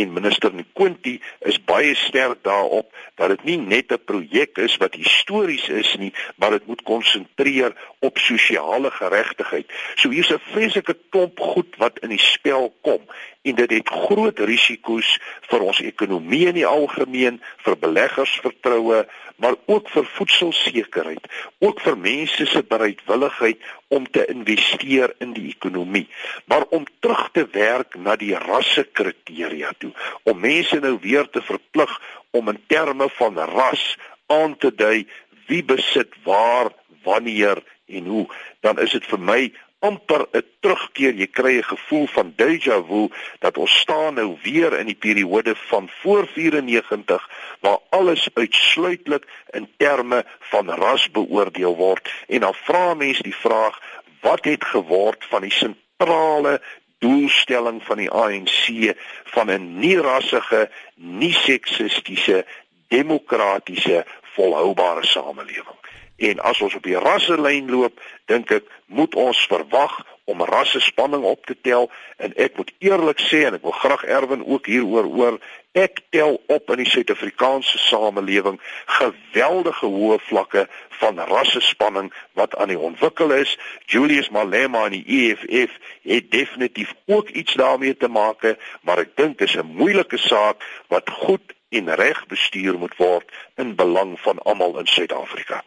en 0.00 0.14
minister 0.16 0.50
Nkonti 0.54 1.20
is 1.50 1.60
baie 1.70 1.94
sterk 1.94 2.42
daarop 2.46 2.90
dat 3.14 3.30
dit 3.34 3.44
nie 3.50 3.58
net 3.58 3.92
'n 3.92 4.02
projek 4.10 4.58
is 4.58 4.76
wat 4.82 4.98
histories 4.98 5.68
is 5.68 5.94
nie, 5.96 6.12
maar 6.36 6.50
dit 6.50 6.66
moet 6.66 6.82
konsentreer 6.82 7.76
op 8.00 8.18
sosiale 8.18 8.90
geregtigheid. 8.90 9.66
So 9.94 10.10
hier's 10.10 10.32
'n 10.32 10.42
vreeslike 10.52 10.96
klomp 11.10 11.38
goed 11.40 11.76
wat 11.76 11.98
in 11.98 12.08
die 12.08 12.26
spel 12.34 12.74
kom 12.82 13.02
en 13.42 13.54
dit 13.54 13.70
het 13.70 13.88
groot 13.88 14.38
risiko's 14.38 15.18
vir 15.50 15.60
ons 15.60 15.80
ekonomie 15.80 16.46
in 16.46 16.58
die 16.58 16.66
algemeen, 16.66 17.40
vir 17.64 17.76
beleggersvertroue, 17.78 19.06
maar 19.36 19.54
ook 19.66 19.88
vir 19.92 20.06
voedselsekerheid, 20.16 21.26
ook 21.58 21.80
vir 21.84 21.98
mense 21.98 22.46
se 22.46 22.62
bereidwilligheid 22.62 23.62
om 23.88 24.06
te 24.10 24.24
investeer 24.32 25.14
in 25.18 25.34
die 25.36 25.48
ekonomie, 25.50 26.06
maar 26.44 26.64
om 26.74 26.86
terug 27.00 27.28
te 27.32 27.46
werk 27.52 27.98
na 28.00 28.16
die 28.16 28.34
rassekriteria 28.38 29.72
toe, 29.78 29.92
om 30.24 30.40
mense 30.40 30.80
nou 30.80 30.96
weer 31.02 31.28
te 31.30 31.42
verplig 31.44 31.92
om 32.30 32.48
in 32.52 32.60
terme 32.66 33.08
van 33.18 33.38
ras 33.38 33.84
aan 34.32 34.56
te 34.56 34.72
dui 34.74 35.06
wie 35.46 35.62
besit 35.64 36.14
waar, 36.24 36.72
wanneer 37.06 37.62
en 37.86 38.06
hoe, 38.10 38.26
dan 38.60 38.80
is 38.82 38.96
dit 38.96 39.04
vir 39.06 39.22
my 39.22 39.40
amper 39.86 40.26
'n 40.32 40.44
terugkeer. 40.60 41.14
Jy 41.14 41.26
kry 41.38 41.54
'n 41.58 41.70
gevoel 41.72 42.06
van 42.06 42.32
déjà 42.42 42.76
vu 42.88 43.08
dat 43.38 43.58
ons 43.58 43.78
staan 43.78 44.14
nou 44.14 44.38
weer 44.42 44.78
in 44.78 44.86
die 44.86 45.00
periode 45.06 45.54
van 45.56 45.88
voor 46.00 46.26
94 46.26 47.28
waar 47.60 47.78
alles 47.90 48.28
uitsluitlik 48.34 49.24
in 49.50 49.68
terme 49.76 50.24
van 50.40 50.70
ras 50.70 51.10
beoordeel 51.10 51.76
word 51.76 52.10
en 52.28 52.40
dan 52.40 52.54
vra 52.54 52.94
mense 52.94 53.22
die 53.22 53.36
vraag 53.36 53.80
wat 54.20 54.44
het 54.44 54.64
geword 54.64 55.24
van 55.28 55.42
die 55.42 55.52
sentrale 55.52 56.60
doelstelling 56.98 57.82
van 57.84 57.96
die 57.96 58.10
ANC 58.10 58.94
van 59.24 59.50
'n 59.50 59.78
nie 59.78 59.98
rassige, 59.98 60.70
nie 60.94 61.32
seksistiese 61.32 62.44
demokratiese 62.88 64.04
volhoubare 64.22 65.06
samelewing. 65.06 65.80
En 66.16 66.38
as 66.40 66.60
ons 66.60 66.74
op 66.74 66.82
die 66.82 66.96
rasselyn 66.96 67.70
loop, 67.70 68.00
dink 68.24 68.50
ek 68.50 68.68
moet 68.86 69.14
ons 69.14 69.46
verwag 69.50 69.98
om 70.26 70.42
rasse 70.42 70.80
spanning 70.80 71.22
op 71.22 71.44
te 71.46 71.56
tel. 71.60 71.90
En 72.16 72.32
ek 72.40 72.56
moet 72.56 72.72
eerlik 72.78 73.20
sê 73.20 73.44
en 73.46 73.58
ek 73.58 73.66
wil 73.66 73.76
graag 73.76 74.04
Erwin 74.08 74.42
ook 74.46 74.66
hieroor 74.66 75.10
hoor 75.12 75.36
ek 75.76 76.00
tel 76.10 76.38
op 76.48 76.70
in 76.72 76.80
die 76.80 76.88
Suid-Afrikaanse 76.88 77.78
samelewing 77.84 78.56
geweldige 78.96 79.90
hoë 79.92 80.16
vlakke 80.24 80.64
van 81.02 81.20
rasse 81.28 81.60
spanning 81.60 82.08
wat 82.32 82.56
aan 82.56 82.72
die 82.72 82.80
ontwikkel 82.80 83.34
is. 83.36 83.52
Julius 83.84 84.32
Malema 84.32 84.86
en 84.88 84.96
die 84.96 85.04
EFF 85.20 85.76
het 86.08 86.30
definitief 86.32 86.94
ook 87.06 87.28
iets 87.28 87.60
daarmee 87.60 87.96
te 87.96 88.08
maak 88.08 88.42
maar 88.88 89.04
ek 89.04 89.14
dink 89.20 89.38
dit 89.38 89.48
is 89.48 89.56
'n 89.60 89.76
moeilike 89.76 90.18
saak 90.18 90.64
wat 90.88 91.10
goed 91.10 91.54
en 91.68 91.94
reg 91.94 92.26
bestuur 92.26 92.78
moet 92.78 92.96
word 92.96 93.30
in 93.56 93.76
belang 93.76 94.20
van 94.20 94.38
almal 94.38 94.78
in 94.78 94.86
Suid-Afrika 94.86 95.62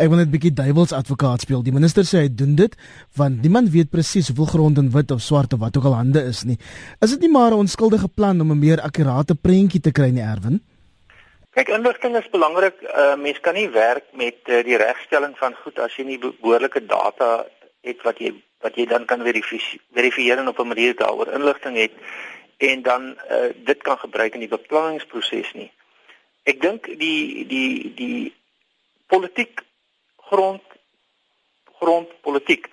Ek 0.00 0.08
wil 0.08 0.22
net 0.22 0.30
bietjie 0.32 0.54
duiwels 0.56 0.94
advokaat 0.96 1.42
speel. 1.44 1.60
Die 1.60 1.74
minister 1.76 2.06
sê 2.08 2.22
hy 2.24 2.28
doen 2.32 2.54
dit 2.56 2.72
want 3.20 3.42
niemand 3.44 3.68
weet 3.74 3.90
presies 3.92 4.30
hoeveel 4.30 4.48
grond 4.48 4.78
in 4.80 4.88
wit 4.94 5.10
of 5.12 5.20
swart 5.20 5.52
of 5.52 5.60
wat 5.60 5.76
ook 5.76 5.90
al 5.90 5.98
hande 5.98 6.22
is 6.24 6.40
nie. 6.48 6.56
Is 7.04 7.12
dit 7.12 7.26
nie 7.26 7.32
maar 7.34 7.52
'n 7.52 7.66
onskuldige 7.66 8.08
plan 8.08 8.40
om 8.40 8.52
'n 8.52 8.58
meer 8.58 8.80
akkurate 8.80 9.34
prentjie 9.34 9.80
te 9.80 9.92
kry 9.92 10.08
nie, 10.08 10.24
Erwin? 10.24 10.60
Kyk, 11.52 11.68
inligting 11.68 12.16
is 12.16 12.30
belangrik. 12.30 12.76
Uh, 12.80 13.16
mens 13.16 13.40
kan 13.40 13.54
nie 13.54 13.68
werk 13.68 14.04
met 14.14 14.38
uh, 14.46 14.64
die 14.64 14.76
regstelling 14.76 15.36
van 15.36 15.54
goed 15.62 15.78
as 15.78 15.96
jy 15.96 16.04
nie 16.04 16.18
behoorlike 16.18 16.86
data 16.86 17.44
het 17.82 18.02
wat 18.02 18.18
jy 18.18 18.32
wat 18.62 18.76
jy 18.76 18.86
dan 18.86 19.04
kan 19.04 19.20
verifieer 19.22 20.38
en 20.38 20.48
op 20.48 20.58
'n 20.58 20.68
manier 20.68 20.96
daaroor 20.96 21.28
inligting 21.32 21.76
het 21.76 21.92
en 22.56 22.82
dan 22.82 23.16
uh, 23.30 23.52
dit 23.64 23.82
kan 23.82 23.98
gebruik 23.98 24.34
in 24.34 24.40
die 24.40 24.56
beplanningsproses 24.56 25.52
nie. 25.52 25.72
Ek 26.44 26.60
dink 26.60 26.86
die 26.86 27.46
die 27.46 27.92
die 27.94 28.32
politiek 29.06 29.60
grond 30.30 30.62
grondpolitiek. 31.80 32.68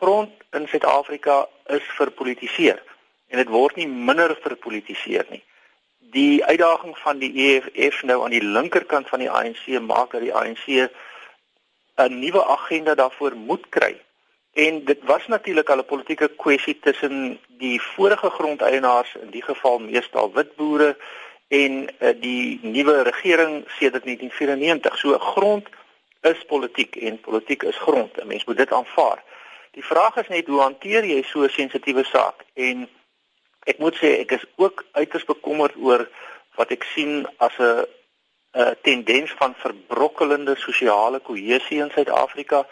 Grond 0.00 0.32
in 0.50 0.66
Suid-Afrika 0.68 1.48
is 1.66 1.86
verpolitiseer 1.98 2.82
en 3.30 3.38
dit 3.38 3.50
word 3.52 3.76
nie 3.78 3.88
minder 3.88 4.32
verpolitiseer 4.42 5.26
nie. 5.30 5.42
Die 6.14 6.44
uitdaging 6.44 6.96
van 6.98 7.20
die 7.22 7.30
EFF 7.46 8.02
nou 8.02 8.22
aan 8.24 8.34
die 8.34 8.42
linkerkant 8.42 9.10
van 9.10 9.22
die 9.22 9.30
ANC 9.30 9.66
maak 9.86 10.14
dat 10.14 10.24
die 10.26 10.34
ANC 10.34 10.66
'n 12.00 12.18
nuwe 12.20 12.44
agenda 12.44 12.94
daarvoor 12.94 13.36
moet 13.36 13.68
kry. 13.68 13.94
En 14.52 14.84
dit 14.84 14.98
was 15.04 15.26
natuurlik 15.26 15.68
al 15.70 15.78
'n 15.78 15.90
politieke 15.92 16.28
kwessie 16.28 16.78
tussen 16.80 17.38
die 17.58 17.80
vorige 17.80 18.30
grondeienaars, 18.30 19.14
in 19.22 19.30
die 19.30 19.42
geval 19.42 19.78
meestal 19.78 20.32
wit 20.32 20.56
boere 20.56 20.96
en 21.48 21.88
uh, 21.98 22.14
die 22.20 22.58
nuwe 22.62 23.02
regering 23.02 23.64
sedert 23.78 24.04
1994. 24.04 24.98
So 24.98 25.18
grond 25.18 25.68
is 26.20 26.44
politiek 26.46 26.96
en 26.96 27.20
politiek 27.20 27.62
is 27.62 27.76
grond. 27.76 28.16
'n 28.16 28.26
Mens 28.26 28.44
moet 28.44 28.56
dit 28.56 28.72
aanvaar. 28.72 29.22
Die 29.70 29.84
vraag 29.84 30.16
is 30.16 30.28
net 30.28 30.46
hoe 30.46 30.60
hanteer 30.60 31.04
jy 31.04 31.22
so 31.22 31.42
'n 31.42 31.48
sensitiewe 31.48 32.04
saak? 32.04 32.44
En 32.54 32.88
ek 33.64 33.78
moet 33.78 33.96
sê 33.96 34.18
ek 34.20 34.30
is 34.30 34.44
ook 34.56 34.84
uiters 34.92 35.24
bekommerd 35.24 35.76
oor 35.76 36.08
wat 36.54 36.70
ek 36.70 36.82
sien 36.82 37.26
as 37.36 37.58
'n 37.58 37.86
'n 38.52 38.76
tendens 38.82 39.32
van 39.38 39.54
verbrokkelende 39.54 40.56
sosiale 40.56 41.20
kohesie 41.20 41.78
in 41.78 41.90
Suid-Afrika. 41.90 42.66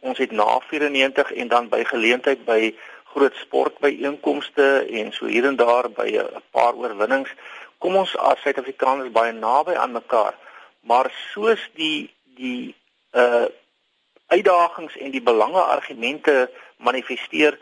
Ons 0.00 0.18
het 0.18 0.30
na 0.30 0.60
94 0.60 1.32
en 1.32 1.48
dan 1.48 1.68
by 1.68 1.84
geleentheid 1.84 2.44
by 2.44 2.74
groot 3.04 3.34
sportbyeenkomste 3.34 4.86
en 4.90 5.12
so 5.12 5.26
hier 5.26 5.44
en 5.44 5.56
daar 5.56 5.90
by 5.90 6.08
'n 6.16 6.42
paar 6.50 6.74
oorwinnings 6.74 7.30
kom 7.78 7.96
ons 7.96 8.16
as 8.16 8.40
Suid-Afrikaners 8.40 9.12
baie 9.14 9.32
naby 9.32 9.74
aan 9.74 9.92
mekaar. 9.92 10.34
Maar 10.80 11.10
soos 11.32 11.70
die 11.74 12.10
die 12.38 12.74
uh 13.12 13.46
uitdagings 14.28 14.96
en 14.96 15.10
die 15.10 15.22
belange 15.22 15.60
argumente 15.60 16.50
manifesteer, 16.76 17.58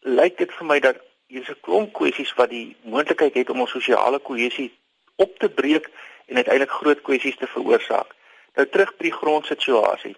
lyk 0.00 0.36
dit 0.38 0.52
vir 0.54 0.66
my 0.66 0.78
dat 0.78 1.00
hier's 1.26 1.50
'n 1.50 1.60
klomp 1.60 1.92
kwessies 1.92 2.34
wat 2.34 2.50
die 2.50 2.76
moontlikheid 2.82 3.34
het 3.34 3.50
om 3.50 3.60
ons 3.60 3.70
sosiale 3.70 4.18
kohesie 4.18 4.70
op 5.16 5.38
te 5.38 5.48
breek 5.48 5.90
en 6.26 6.36
uiteindelik 6.36 6.70
groot 6.70 7.02
kwessies 7.02 7.36
te 7.36 7.46
veroorsaak. 7.46 8.14
Nou 8.54 8.66
terug 8.68 8.96
by 8.96 9.02
die 9.02 9.18
grondsituasie. 9.18 10.16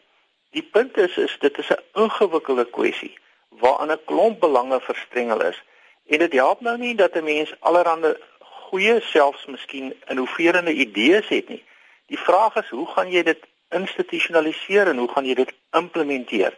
Die 0.51 0.63
punt 0.63 0.97
is 0.97 1.17
is 1.17 1.37
dit 1.41 1.59
is 1.59 1.71
'n 1.71 2.03
ingewikkelde 2.03 2.67
kwessie 2.71 3.19
waaraan 3.49 3.93
'n 3.93 4.05
klomp 4.05 4.41
belange 4.41 4.81
verstrengel 4.81 5.43
is 5.43 5.63
en 6.07 6.19
dit 6.19 6.33
help 6.33 6.61
nou 6.61 6.79
nie 6.79 6.95
dat 6.95 7.15
'n 7.15 7.25
mens 7.25 7.55
allerlei 7.61 8.17
goeie 8.41 9.01
selfs 9.01 9.47
miskien 9.47 9.95
innoverende 10.09 10.73
idees 10.73 11.29
het 11.29 11.49
nie. 11.49 11.65
Die 12.07 12.19
vraag 12.19 12.57
is 12.57 12.69
hoe 12.69 12.87
gaan 12.87 13.11
jy 13.11 13.23
dit 13.23 13.47
institusionaliseer 13.71 14.89
en 14.89 14.99
hoe 14.99 15.09
gaan 15.09 15.25
jy 15.25 15.35
dit 15.35 15.53
implementeer? 15.73 16.57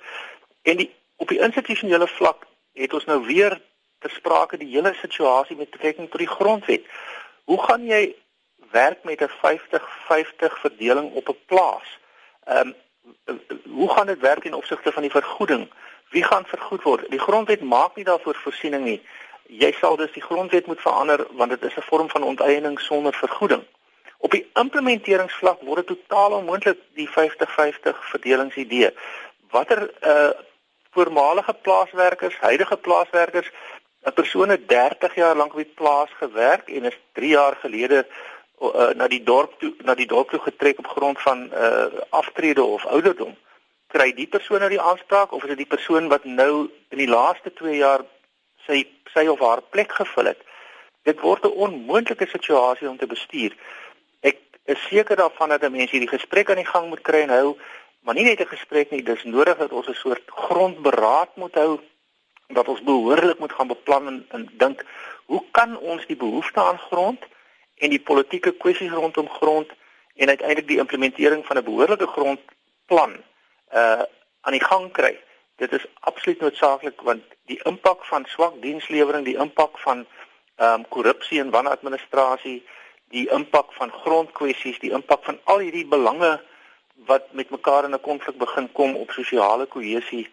En 0.62 0.76
die 0.76 0.90
op 1.16 1.28
die 1.28 1.40
institusionele 1.42 2.06
vlak 2.06 2.46
het 2.72 2.92
ons 2.94 3.04
nou 3.04 3.24
weer 3.26 3.60
ter 3.98 4.10
sprake 4.10 4.56
die 4.56 4.70
hele 4.70 4.94
situasie 5.00 5.56
met 5.56 5.70
betrekking 5.70 6.10
tot 6.10 6.22
die 6.22 6.30
grondwet. 6.30 6.84
Hoe 7.44 7.62
gaan 7.62 7.86
jy 7.86 8.14
werk 8.70 9.04
met 9.04 9.20
'n 9.20 9.30
50-50 9.42 10.60
verdeling 10.60 11.12
op 11.12 11.28
'n 11.28 11.38
plaas? 11.46 11.98
Ehm 12.44 12.74
um, 13.26 13.40
hoe 13.70 13.88
gaan 13.88 14.06
dit 14.06 14.20
werk 14.20 14.44
in 14.44 14.54
opsigte 14.54 14.92
van 14.92 15.02
die 15.02 15.10
vergoeding? 15.10 15.70
Wie 16.10 16.24
gaan 16.24 16.44
vergoed 16.44 16.82
word? 16.82 17.10
Die 17.10 17.18
grondwet 17.18 17.60
maak 17.60 17.96
nie 17.96 18.04
daarvoor 18.04 18.34
voorsiening 18.34 18.84
nie. 18.84 19.02
Jy 19.46 19.72
sal 19.72 19.96
dus 19.96 20.12
die 20.12 20.22
grondwet 20.22 20.66
moet 20.66 20.80
verander 20.80 21.26
want 21.30 21.50
dit 21.50 21.62
is 21.64 21.76
'n 21.76 21.88
vorm 21.90 22.08
van 22.10 22.22
onteiening 22.22 22.80
sonder 22.80 23.14
vergoeding. 23.14 23.64
Op 24.18 24.30
die 24.30 24.46
implementeringsvlak 24.54 25.60
word 25.62 25.86
dit 25.86 25.98
totaal 25.98 26.32
onmoontlik 26.40 26.80
die 26.98 27.08
50-50 27.08 28.04
verdelingsidee. 28.12 28.92
Watter 29.50 29.90
uh 30.02 30.30
voormalige 30.96 31.52
plaaswerkers, 31.62 32.36
huidige 32.40 32.76
plaaswerkers, 32.76 33.50
'n 34.02 34.12
persoon 34.12 34.48
het 34.48 34.68
30 34.68 35.14
jaar 35.14 35.36
lank 35.36 35.52
op 35.52 35.62
die 35.62 35.74
plaas 35.74 36.10
gewerk 36.18 36.68
en 36.68 36.84
is 36.84 36.98
3 37.12 37.28
jaar 37.28 37.56
gelede 37.56 38.06
uh, 38.60 38.88
na 38.94 39.08
die 39.08 39.22
dorp 39.22 39.58
toe 39.58 39.74
na 39.78 39.94
die 39.94 40.06
dorp 40.06 40.30
toe 40.30 40.40
getrek 40.40 40.78
op 40.78 40.86
grond 40.86 41.20
van 41.20 41.50
uh 41.54 41.86
aftrede 42.08 42.62
of 42.62 42.86
ouderdom. 42.86 43.36
Kry 43.86 44.12
die 44.12 44.26
persoon 44.26 44.58
nou 44.58 44.70
die 44.70 44.80
aanspraak 44.80 45.32
of 45.32 45.42
is 45.42 45.48
dit 45.48 45.64
die 45.64 45.74
persoon 45.76 46.08
wat 46.08 46.24
nou 46.24 46.70
in 46.88 46.98
die 46.98 47.08
laaste 47.08 47.52
2 47.52 47.76
jaar 47.76 48.04
sy 48.66 48.86
sy 49.14 49.26
of 49.26 49.40
haar 49.40 49.62
plek 49.62 49.92
gevul 49.92 50.24
het? 50.24 50.40
Dit 51.02 51.20
word 51.20 51.44
'n 51.44 51.58
onmoontlike 51.66 52.26
situasie 52.26 52.88
om 52.88 52.98
te 52.98 53.06
bestuur 53.06 53.56
is 54.68 54.86
seker 54.88 55.16
daarvan 55.16 55.48
dat 55.48 55.62
'n 55.62 55.72
mens 55.72 55.90
hierdie 55.90 56.14
gesprek 56.16 56.50
aan 56.50 56.62
die 56.62 56.72
gang 56.72 56.88
moet 56.88 57.00
kry 57.00 57.20
en 57.20 57.36
hou, 57.38 57.56
maar 58.00 58.14
nie 58.14 58.24
net 58.24 58.40
'n 58.40 58.54
gesprek 58.56 58.90
nie, 58.90 59.02
dis 59.02 59.24
nodig 59.24 59.56
dat 59.56 59.72
ons 59.72 59.88
'n 59.88 59.94
soort 59.94 60.22
grondberaad 60.26 61.36
moet 61.36 61.54
hou 61.54 61.80
dat 62.48 62.68
ons 62.68 62.82
behoorlik 62.82 63.38
moet 63.38 63.52
gaan 63.52 63.66
beplan 63.66 64.06
en, 64.06 64.26
en 64.28 64.48
dink 64.52 64.84
hoe 65.24 65.42
kan 65.50 65.78
ons 65.78 66.06
die 66.06 66.16
behoefte 66.16 66.60
aan 66.60 66.78
grond 66.78 67.20
en 67.74 67.90
die 67.90 68.00
politieke 68.00 68.52
kwessies 68.52 68.90
rondom 68.90 69.28
grond 69.28 69.68
en 70.14 70.28
uiteindelik 70.28 70.68
die 70.68 70.78
implementering 70.78 71.46
van 71.46 71.56
'n 71.56 71.64
behoorlike 71.64 72.06
grondplan 72.06 73.16
uh 73.74 74.02
aan 74.40 74.56
die 74.56 74.64
gang 74.64 74.92
kry. 74.92 75.18
Dit 75.56 75.72
is 75.72 75.86
absoluut 76.00 76.40
noodsaaklik 76.40 77.00
want 77.00 77.22
die 77.44 77.60
impak 77.62 78.04
van 78.04 78.24
swak 78.24 78.62
dienslewering, 78.62 79.24
die 79.24 79.36
impak 79.36 79.78
van 79.78 80.06
ehm 80.56 80.72
um, 80.72 80.88
korrupsie 80.88 81.40
en 81.40 81.50
wanadministrasie, 81.50 82.66
die 83.14 83.28
impak 83.32 83.72
van 83.72 83.90
grondkwessies, 83.90 84.78
die 84.78 84.92
impak 84.92 85.24
van 85.24 85.38
al 85.44 85.58
hierdie 85.64 85.86
belange 85.86 86.38
wat 87.06 87.32
met 87.32 87.50
mekaar 87.50 87.84
in 87.84 87.94
'n 87.94 88.00
konflik 88.00 88.36
begin 88.38 88.72
kom 88.72 88.96
op 88.96 89.10
sosiale 89.10 89.66
kohesie 89.66 90.28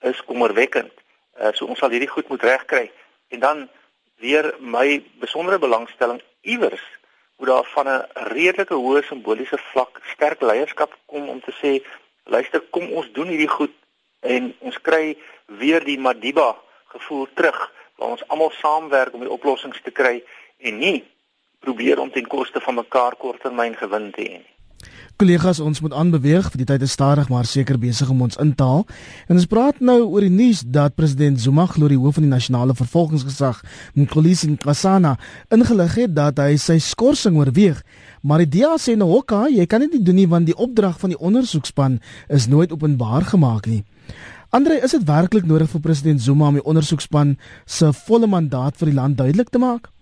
is 0.00 0.24
kommerwekkend. 0.24 0.92
Uh, 1.40 1.52
so 1.52 1.66
ons 1.66 1.78
sal 1.78 1.90
hierdie 1.90 2.08
goed 2.08 2.28
moet 2.28 2.42
regkry 2.42 2.90
en 3.28 3.40
dan 3.40 3.68
weer 4.16 4.54
my 4.58 5.02
besondere 5.18 5.58
belangstelling 5.58 6.22
iewers 6.40 6.84
moet 7.36 7.48
daar 7.48 7.64
van 7.64 7.88
'n 7.88 8.06
redelike 8.12 8.74
hoë 8.74 9.02
simboliese 9.02 9.58
vlak 9.58 10.00
sterk 10.12 10.40
leierskap 10.40 10.96
kom 11.06 11.28
om 11.28 11.40
te 11.40 11.52
sê 11.62 11.82
luister 12.24 12.60
kom 12.60 12.92
ons 12.92 13.12
doen 13.12 13.28
hierdie 13.28 13.54
goed 13.58 13.74
en 14.20 14.54
ons 14.58 14.80
kry 14.80 15.16
weer 15.46 15.84
die 15.84 15.98
Madiba 15.98 16.56
gevoel 16.86 17.26
terug 17.34 17.72
waar 17.96 18.08
ons 18.08 18.28
almal 18.28 18.50
saamwerk 18.50 19.14
om 19.14 19.20
die 19.20 19.30
oplossings 19.30 19.80
te 19.82 19.90
kry 19.90 20.24
en 20.58 20.78
nie 20.78 21.04
probeer 21.64 22.00
om 22.02 22.12
ten 22.12 22.26
koste 22.28 22.60
van 22.64 22.82
mekaar 22.82 23.16
korttermyn 23.20 23.76
gewin 23.80 24.10
te 24.12 24.28
hê. 24.28 24.42
Kollegas, 25.14 25.60
ons 25.62 25.78
moet 25.78 25.92
aanbeweeg, 25.94 26.48
die 26.58 26.66
tyd 26.66 26.82
is 26.82 26.94
stadig 26.96 27.28
maar 27.30 27.46
seker 27.46 27.76
besig 27.78 28.08
om 28.10 28.24
ons 28.26 28.34
in 28.42 28.50
te 28.58 28.66
haal. 28.66 28.82
En 29.30 29.38
ons 29.38 29.46
praat 29.46 29.78
nou 29.78 30.00
oor 30.08 30.26
die 30.26 30.32
nuus 30.32 30.64
dat 30.66 30.96
president 30.98 31.38
Zuma 31.38 31.68
glo 31.70 31.86
die 31.86 31.98
hoof 32.00 32.16
van 32.18 32.26
die 32.26 32.32
nasionale 32.32 32.74
vervolgingsgesag, 32.74 33.60
Mkhulisi 33.94 34.50
Nkosana, 34.56 35.14
ingelig 35.54 35.94
het 36.00 36.16
dat 36.18 36.42
hy 36.42 36.58
sy 36.58 36.80
skorsing 36.82 37.38
oorweeg. 37.38 37.78
Maar 38.26 38.42
die 38.42 38.50
DA 38.58 38.74
sê 38.74 38.96
nou 38.98 39.12
ook, 39.14 39.36
jy 39.54 39.68
kan 39.70 39.86
dit 39.86 39.94
nie 39.94 40.02
doen 40.02 40.18
nie 40.18 40.26
want 40.34 40.50
die 40.50 40.58
opdrag 40.58 40.98
van 40.98 41.14
die 41.14 41.22
ondersoekspan 41.22 42.00
is 42.26 42.50
nooit 42.50 42.74
openbaar 42.74 43.30
gemaak 43.30 43.70
nie. 43.70 43.84
Andre, 44.50 44.82
is 44.82 44.98
dit 44.98 45.06
werklik 45.06 45.46
nodig 45.46 45.70
vir 45.70 45.86
president 45.86 46.26
Zuma 46.26 46.50
om 46.50 46.58
die 46.58 46.66
ondersoekspan 46.74 47.36
se 47.66 47.94
volle 48.04 48.26
mandaat 48.26 48.82
vir 48.82 48.90
die 48.90 48.98
land 48.98 49.22
duidelik 49.22 49.54
te 49.54 49.62
maak? 49.62 49.93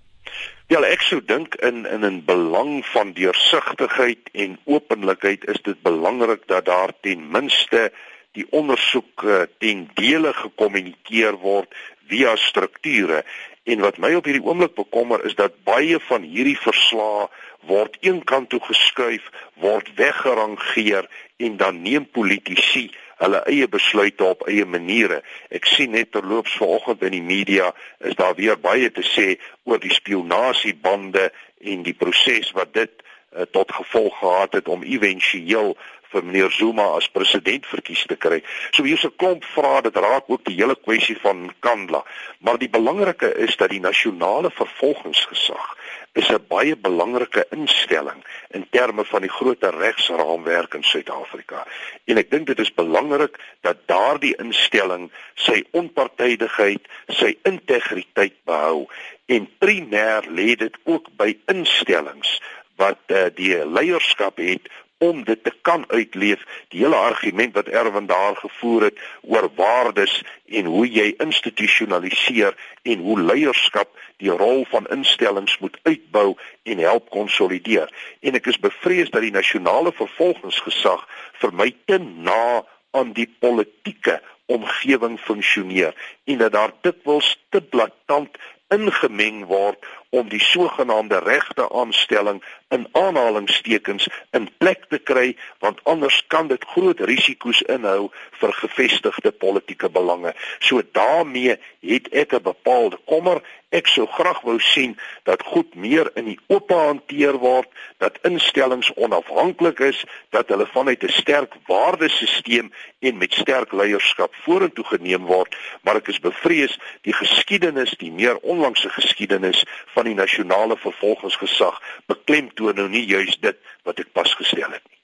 Ja, 0.72 0.80
ek 0.88 1.02
sou 1.04 1.20
dink 1.20 1.54
in 1.68 1.84
in 1.86 2.04
'n 2.06 2.24
belang 2.24 2.86
van 2.94 3.12
deursigtigheid 3.12 4.30
en 4.32 4.58
openlikheid 4.64 5.44
is 5.54 5.60
dit 5.62 5.82
belangrik 5.82 6.46
dat 6.46 6.64
daar 6.64 6.92
ten 7.00 7.30
minste 7.30 7.92
die 8.32 8.46
ondersoek 8.50 9.22
uh, 9.22 9.42
ten 9.58 9.90
dele 9.94 10.32
gekommunikeer 10.32 11.36
word 11.42 11.74
via 12.08 12.36
strukture. 12.36 13.24
En 13.64 13.84
wat 13.84 13.98
my 13.98 14.14
op 14.14 14.24
hierdie 14.24 14.44
oomblik 14.44 14.74
bekommer 14.74 15.24
is 15.24 15.34
dat 15.34 15.60
baie 15.64 16.00
van 16.08 16.22
hierdie 16.22 16.58
verslae 16.58 17.28
word 17.68 17.96
eenkant 18.00 18.48
toe 18.50 18.60
geskuif, 18.60 19.28
word 19.54 19.92
weggerangeer 19.94 21.06
en 21.36 21.56
dan 21.56 21.82
neem 21.82 22.08
politici 22.10 22.88
hulle 23.22 23.42
eie 23.50 23.68
besluite 23.70 24.24
op 24.24 24.46
eie 24.50 24.64
maniere. 24.66 25.22
Ek 25.54 25.68
sien 25.70 25.94
net 25.94 26.10
terloops 26.14 26.56
vanoggend 26.58 27.04
in 27.06 27.14
die 27.16 27.22
media 27.22 27.70
is 28.02 28.18
daar 28.18 28.34
weer 28.38 28.58
baie 28.58 28.90
te 28.90 29.04
sê 29.06 29.36
oor 29.68 29.80
die 29.82 29.94
spionasiebande 29.94 31.30
en 31.72 31.86
die 31.86 31.94
proses 31.94 32.50
wat 32.58 32.74
dit 32.74 32.92
uh, 32.92 33.46
tot 33.54 33.72
gevolg 33.72 34.18
gehad 34.18 34.58
het 34.58 34.68
om 34.68 34.82
éventueel 34.82 35.76
vir 36.12 36.26
meneer 36.26 36.50
Zuma 36.52 36.90
as 36.98 37.08
president 37.08 37.64
verkies 37.66 38.02
te 38.08 38.18
kry. 38.20 38.42
So 38.76 38.84
hier's 38.84 39.04
'n 39.06 39.16
klomp 39.16 39.44
vrae 39.54 39.82
dit 39.86 39.96
raak 39.96 40.28
ook 40.28 40.44
die 40.44 40.58
hele 40.58 40.76
kwessie 40.76 41.16
van 41.22 41.52
Kandla. 41.60 42.04
Maar 42.40 42.58
die 42.58 42.68
belangrike 42.68 43.32
is 43.46 43.56
dat 43.56 43.70
die 43.70 43.80
nasionale 43.80 44.50
vervolgingsgesag 44.50 45.76
is 46.12 46.28
'n 46.28 46.44
baie 46.48 46.76
belangrike 46.76 47.46
instelling 47.50 48.24
in 48.50 48.66
terme 48.70 49.04
van 49.04 49.20
die 49.20 49.30
groot 49.30 49.62
regsraamwerk 49.62 50.74
in 50.74 50.84
Suid-Afrika. 50.84 51.66
En 52.04 52.18
ek 52.18 52.30
dink 52.30 52.46
dit 52.46 52.58
is 52.58 52.74
belangrik 52.74 53.38
dat 53.60 53.86
daardie 53.86 54.34
instelling 54.36 55.10
sy 55.34 55.64
onpartydigheid, 55.70 56.88
sy 57.08 57.36
integriteit 57.42 58.36
behou 58.44 58.86
en 59.26 59.48
primêr 59.58 60.28
lê 60.28 60.54
dit 60.56 60.76
ook 60.84 61.08
by 61.16 61.38
instellings 61.46 62.40
wat 62.76 63.00
uh, 63.08 63.26
die 63.34 63.56
leierskap 63.64 64.40
het 64.42 64.68
om 65.02 65.24
dit 65.24 65.44
te 65.44 65.52
kan 65.66 65.84
uitleef 65.88 66.42
die 66.70 66.84
hele 66.84 66.96
argument 66.96 67.56
wat 67.58 67.70
Erwin 67.74 68.06
daar 68.06 68.36
gevoer 68.38 68.82
het 68.82 69.00
oor 69.20 69.48
waardes 69.58 70.22
en 70.46 70.68
hoe 70.70 70.86
jy 70.86 71.08
institusionaliseer 71.24 72.54
en 72.82 73.02
hoe 73.02 73.18
leierskap 73.20 73.90
die 74.22 74.30
rol 74.30 74.62
van 74.70 74.86
instellings 74.94 75.58
moet 75.58 75.78
uitbou 75.82 76.36
en 76.62 76.84
help 76.86 77.10
konsolideer. 77.10 77.90
En 78.20 78.38
ek 78.38 78.46
is 78.52 78.60
bevrees 78.62 79.10
dat 79.10 79.26
die 79.26 79.34
nasionale 79.34 79.90
vervolgingsgesag 79.98 81.02
vir 81.42 81.56
my 81.58 81.72
te 81.90 81.98
na 81.98 82.62
aan 82.94 83.10
die 83.16 83.26
politieke 83.42 84.20
omgewing 84.46 85.18
funksioneer 85.18 85.98
en 86.30 86.38
dat 86.44 86.54
daar 86.54 86.74
dikwels 86.86 87.34
te 87.50 87.62
blaatant 87.74 88.38
ingemeng 88.72 89.46
word 89.50 89.82
om 90.12 90.28
die 90.28 90.42
sogenaamde 90.44 91.18
regte 91.24 91.64
aanstelling 91.72 92.42
in 92.68 92.86
aanhalingstekens 92.92 94.08
in 94.30 94.48
plek 94.58 94.84
te 94.92 94.98
kry 94.98 95.32
want 95.64 95.80
anders 95.88 96.18
kan 96.26 96.50
dit 96.52 96.64
groot 96.74 97.00
risiko's 97.00 97.62
inhou 97.72 98.10
vir 98.40 98.52
gevestigde 98.60 99.32
politieke 99.32 99.88
belange. 99.88 100.34
So 100.60 100.84
daarmee 100.92 101.56
het 101.80 102.08
ek 102.12 102.32
'n 102.32 102.42
bepaalde 102.42 102.98
kommer. 103.04 103.42
Ek 103.72 103.86
sou 103.86 104.06
graag 104.06 104.40
wou 104.40 104.58
sien 104.60 104.98
dat 105.24 105.42
goed 105.42 105.74
meer 105.74 106.10
in 106.14 106.24
die 106.24 106.38
oop 106.46 106.70
hanteer 106.70 107.38
word, 107.40 107.68
dat 107.98 108.18
instellings 108.22 108.92
onafhanklik 108.94 109.78
is, 109.80 110.04
dat 110.30 110.48
hulle 110.48 110.66
vanuit 110.66 111.02
'n 111.04 111.08
sterk 111.08 111.54
waardesisteem 111.66 112.72
en 113.00 113.16
met 113.16 113.32
sterk 113.32 113.72
leierskap 113.72 114.34
vorentoe 114.44 114.84
geneem 114.84 115.24
word, 115.26 115.56
maar 115.82 115.96
ek 115.96 116.08
is 116.08 116.20
bevrees 116.20 116.78
die 117.02 117.12
geskiedenis, 117.12 117.96
die 117.98 118.12
meer 118.12 118.36
onlangse 118.38 118.88
geskiedenis 118.88 119.64
van 119.94 120.01
die 120.04 120.14
nasionale 120.14 120.76
vervolgingsgesag 120.76 121.78
beklemtoon 122.06 122.74
nou 122.74 122.88
nie 122.88 123.06
juis 123.06 123.38
dit 123.40 123.56
wat 123.84 123.98
ek 123.98 124.12
pas 124.12 124.34
gestel 124.34 124.70
het 124.70 124.82
nie. 124.88 125.02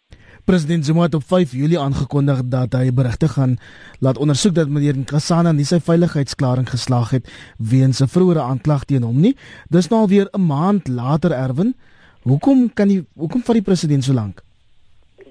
President 0.49 0.85
Zuma 0.85 1.03
het 1.03 1.15
op 1.15 1.23
5 1.29 1.53
Julie 1.53 1.79
aangekondig 1.79 2.39
dat 2.45 2.73
hy 2.73 2.89
berigte 2.93 3.29
gaan 3.29 3.59
laat 4.01 4.17
ondersoek 4.19 4.55
dat 4.55 4.71
meneer 4.73 4.97
Nkosana 4.97 5.53
nie 5.53 5.67
sy 5.69 5.77
veiligheidsklaring 5.85 6.71
geslaag 6.71 7.11
het 7.11 7.29
weens 7.59 8.01
'n 8.01 8.09
vroeëre 8.09 8.41
aanklag 8.41 8.85
teen 8.85 9.03
hom 9.03 9.21
nie. 9.21 9.37
Dis 9.69 9.89
nou 9.89 10.01
alweer 10.01 10.29
'n 10.33 10.47
maand 10.47 10.89
later 10.89 11.33
Erwin. 11.33 11.75
Hoekom 12.23 12.73
kan 12.75 12.89
die 12.89 13.05
hoekom 13.15 13.43
vat 13.43 13.55
die 13.55 13.63
president 13.63 14.05
so 14.05 14.13
lank? 14.13 14.41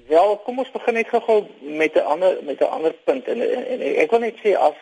Wel, 0.08 0.36
kom 0.44 0.58
ons 0.58 0.70
begin 0.70 0.94
net 0.94 1.08
gou 1.08 1.44
met 1.60 1.94
'n 1.94 2.06
ander 2.12 2.38
met 2.42 2.60
'n 2.60 2.70
ander 2.70 2.94
punt 3.04 3.24
en, 3.26 3.40
en, 3.40 3.80
en 3.80 3.96
ek 3.96 4.10
wil 4.10 4.20
net 4.20 4.36
sê 4.44 4.54
as 4.54 4.76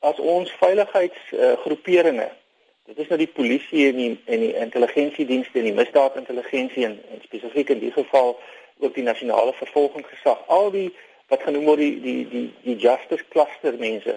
as 0.00 0.18
ons 0.18 0.52
veiligheidsgroeperinge 0.60 2.28
uh, 2.28 2.41
Dit 2.84 2.98
is 2.98 3.08
nou 3.08 3.18
die 3.18 3.30
polisie 3.30 3.86
en 3.88 3.96
die 3.96 4.10
en 4.24 4.40
die 4.42 4.54
intelligensiedienste 4.58 5.58
en 5.60 5.68
die 5.68 5.76
misdaadintelligensie 5.76 6.84
en, 6.88 6.96
en 7.14 7.20
spesifiek 7.22 7.68
in 7.70 7.78
die 7.78 7.92
geval 7.94 8.34
ook 8.82 8.94
die 8.94 9.04
nasionale 9.06 9.52
vervolgingsgesag. 9.52 10.40
Al 10.46 10.70
die 10.74 10.88
wat 11.30 11.44
genoem 11.46 11.68
word 11.70 11.78
die 11.78 12.00
die 12.02 12.24
die 12.32 12.48
die 12.64 12.76
justice 12.82 13.22
cluster 13.30 13.78
mense. 13.78 14.16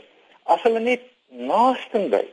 As 0.49 0.65
hulle 0.65 0.81
net 0.81 1.05
naastenby 1.29 2.23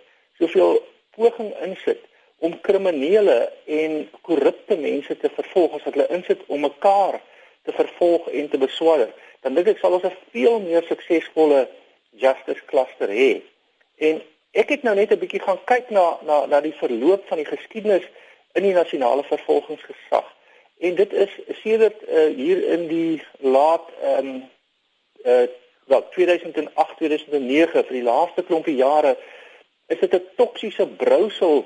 soveel 0.40 0.80
poging 1.18 1.52
insit 1.68 2.00
om 2.42 2.56
kriminele 2.64 3.36
en 3.68 4.00
korrupte 4.26 4.80
mense 4.80 5.16
te 5.20 5.30
vervolg 5.36 5.76
as 5.76 5.84
wat 5.84 5.94
hulle 5.98 6.10
insit 6.16 6.48
om 6.48 6.64
mekaar 6.64 7.20
te 7.68 7.76
vervolg 7.76 8.32
en 8.32 8.48
te 8.50 8.58
beswaar, 8.58 9.04
dan 9.44 9.54
dink 9.54 9.68
ek 9.76 9.84
sal 9.84 10.00
ons 10.00 10.08
'n 10.08 10.16
veel 10.32 10.60
meer 10.64 10.82
suksesvolle 10.88 11.68
justice 12.24 12.64
cluster 12.72 13.08
hê. 13.08 13.42
En 14.00 14.22
Ek 14.52 14.68
het 14.68 14.82
nou 14.82 14.94
net 14.94 15.10
'n 15.12 15.18
bietjie 15.18 15.40
gaan 15.40 15.64
kyk 15.64 15.90
na 15.90 16.18
na 16.22 16.46
na 16.46 16.60
die 16.60 16.76
verloop 16.76 17.26
van 17.26 17.36
die 17.36 17.48
geskiedenis 17.48 18.04
in 18.52 18.62
die 18.62 18.72
nasionale 18.72 19.24
vervolgingsgesag. 19.24 20.26
En 20.78 20.94
dit 20.94 21.12
is 21.12 21.30
sedert 21.62 22.02
uh, 22.08 22.34
hier 22.36 22.64
in 22.68 22.86
die 22.88 23.22
laat 23.38 23.88
ehm 24.02 24.26
um, 24.26 24.50
uh 25.24 25.48
wel 25.84 26.08
2008 26.08 26.96
2009 26.96 27.84
vir 27.84 27.96
die 27.96 28.02
laaste 28.02 28.42
klompie 28.42 28.76
jare 28.76 29.16
is 29.86 29.98
dit 29.98 30.14
'n 30.14 30.28
toksiese 30.36 30.86
brousel 30.86 31.64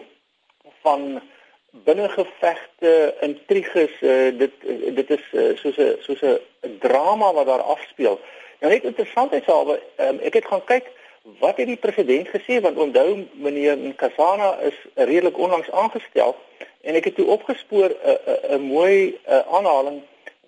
van 0.83 1.23
binnengevegte, 1.71 3.15
intriges, 3.21 4.01
uh, 4.01 4.39
dit 4.39 4.53
dit 4.95 5.11
is 5.11 5.25
uh, 5.33 5.57
soos 5.57 5.77
'n 5.77 5.97
soos 6.01 6.23
'n 6.23 6.79
drama 6.79 7.33
wat 7.33 7.47
daar 7.47 7.67
afspeel. 7.75 8.21
Nou 8.61 8.73
net 8.73 8.85
interessantheidshalwe, 8.85 9.81
um, 9.97 10.19
ek 10.19 10.35
het 10.35 10.47
gaan 10.47 10.65
kyk 10.65 10.87
Wat 11.27 11.57
het 11.57 11.67
die 11.67 11.77
president 11.77 12.29
gesê 12.29 12.61
want 12.61 12.77
onthou 12.79 13.27
meneer 13.35 13.77
Nkasana 13.77 14.59
is 14.59 14.75
redelik 14.95 15.39
onlangs 15.39 15.71
aangestel 15.71 16.37
en 16.81 16.95
ek 16.95 17.09
het 17.11 17.17
toe 17.19 17.27
opgespoor 17.27 17.91
'n 17.91 18.19
uh, 18.31 18.59
'n 18.59 18.61
mooi 18.61 19.19
uh, 19.29 19.41
aanhaling 19.57 20.03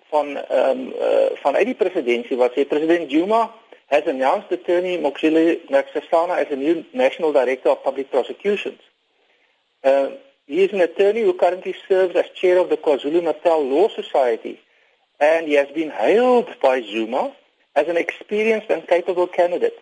van 0.09 0.37
ehm 0.37 0.69
um, 0.69 0.93
uh, 1.07 1.25
vanuit 1.43 1.65
die 1.65 1.75
presidentskap 1.81 2.37
wat 2.37 2.55
sê 2.55 2.67
president 2.67 3.11
Zuma 3.11 3.51
has 3.85 4.05
announced 4.05 4.51
attorney 4.51 4.95
Mokshile 4.97 5.59
Nkasana 5.67 6.39
as 6.43 6.49
a 6.51 6.55
new 6.55 6.85
national 6.91 7.31
director 7.31 7.71
of 7.71 7.83
public 7.83 8.09
prosecutions. 8.09 8.81
Uh, 9.83 10.07
he 10.45 10.63
is 10.63 10.71
an 10.71 10.81
attorney 10.81 11.23
who 11.23 11.33
currently 11.33 11.75
serves 11.87 12.15
as 12.15 12.29
chair 12.41 12.57
of 12.57 12.69
the 12.69 12.77
KwaZulu-Natal 12.77 13.61
Law 13.73 13.87
Society 13.89 14.59
and 15.19 15.47
he 15.47 15.53
has 15.53 15.69
been 15.71 15.89
hailed 15.89 16.49
by 16.61 16.81
Zuma 16.81 17.35
as 17.75 17.87
an 17.87 17.97
experienced 17.97 18.69
and 18.69 18.87
capable 18.87 19.27
candidate. 19.27 19.77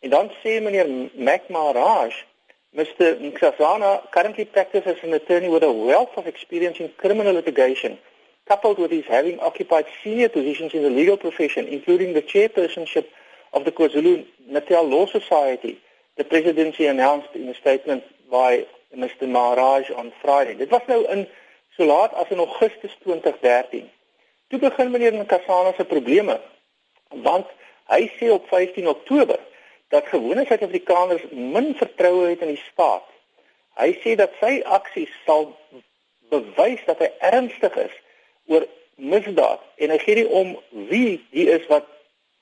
En 0.00 0.10
dan 0.10 0.30
sê 0.42 0.60
meneer 0.60 1.10
Mac 1.14 1.48
Maharaj, 1.48 2.14
Mr. 2.76 3.18
Nkasana 3.18 4.10
currently 4.12 4.44
practices 4.44 4.96
as 4.96 5.02
an 5.02 5.12
attorney 5.14 5.48
with 5.48 5.64
a 5.64 5.72
wealth 5.72 6.14
of 6.16 6.26
experience 6.26 6.78
in 6.78 6.88
criminal 6.98 7.32
litigation, 7.32 7.98
coupled 8.46 8.78
with 8.78 8.92
his 8.92 9.06
having 9.06 9.40
occupied 9.40 9.86
senior 10.04 10.28
positions 10.28 10.72
in 10.72 10.82
the 10.82 10.90
legal 10.90 11.16
profession, 11.16 11.66
including 11.66 12.14
the 12.14 12.22
chairpersonship 12.22 13.06
of 13.52 13.64
the 13.64 13.72
KwaZulu-Natal 13.72 14.84
Law 14.88 15.06
Society. 15.06 15.80
The 16.16 16.24
presidency 16.24 16.86
announced 16.86 17.34
in 17.34 17.48
a 17.48 17.54
statement 17.54 18.04
by 18.30 18.66
Mr. 18.96 19.28
Maharaj 19.28 19.90
on 19.90 20.12
Friday. 20.22 20.54
Dit 20.54 20.70
was 20.70 20.86
nou 20.86 21.02
in 21.10 21.26
so 21.76 21.84
laat 21.86 22.14
as 22.14 22.30
in 22.30 22.38
Augustus 22.38 22.94
2013. 23.02 23.90
Toe 24.48 24.58
begin 24.58 24.90
meneer 24.90 25.12
Nkasana 25.12 25.74
se 25.76 25.84
probleme 25.84 26.38
want 27.26 27.46
hy 27.90 28.06
sê 28.18 28.30
op 28.30 28.46
15 28.48 28.86
Oktober 28.86 29.38
dat 29.88 30.06
gewone 30.06 30.44
Suid-Afrikaners 30.46 31.22
min 31.30 31.74
vertroue 31.76 32.28
het 32.28 32.40
in 32.40 32.52
die 32.54 32.62
staat. 32.70 33.04
Hy 33.78 33.92
sê 34.02 34.16
dat 34.18 34.34
sy 34.40 34.58
aksies 34.64 35.12
sal 35.24 35.52
bewys 36.32 36.82
dat 36.86 37.00
hy 37.00 37.08
ernstig 37.30 37.76
is 37.76 37.94
oor 38.52 38.66
misdaad 38.98 39.62
en 39.78 39.94
hy 39.94 39.98
gee 40.02 40.18
nie 40.18 40.26
om 40.40 40.56
wie 40.90 41.20
die 41.30 41.46
is 41.50 41.64
wat 41.70 41.86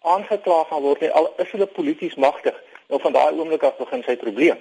aangekla 0.06 0.64
gaan 0.70 0.82
word 0.82 1.04
nie 1.04 1.12
al 1.12 1.28
is 1.42 1.52
hulle 1.52 1.68
polities 1.78 2.16
magtig. 2.16 2.56
Nou 2.88 3.00
van 3.02 3.14
daai 3.14 3.36
oomblik 3.36 3.62
af 3.66 3.78
begin 3.78 4.02
sy 4.06 4.16
probleem. 4.16 4.58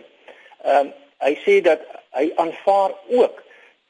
Ehm 0.66 0.92
um, 0.92 0.94
hy 1.24 1.32
sê 1.46 1.62
dat 1.64 1.82
hy 2.18 2.26
aanvaar 2.42 2.92
ook 3.08 3.38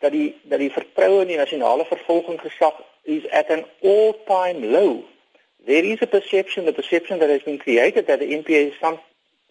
dat 0.03 0.13
die 0.13 0.35
dat 0.51 0.61
die 0.61 0.71
vertroue 0.71 1.23
in 1.23 1.31
die 1.33 1.39
nasionale 1.41 1.85
vervolgingsgesag 1.89 2.77
is 3.03 3.25
at 3.31 3.49
an 3.49 3.65
all-time 3.81 4.69
low 4.71 5.01
there 5.65 5.83
is 5.83 5.99
a 6.01 6.07
perception, 6.07 6.65
the 6.65 6.73
perception 6.73 7.19
that 7.19 7.29
has 7.29 7.41
been 7.41 7.59
created 7.59 8.07
that 8.07 8.19
the 8.19 8.25
NPA 8.25 8.71
is 8.71 8.73
some 8.79 8.99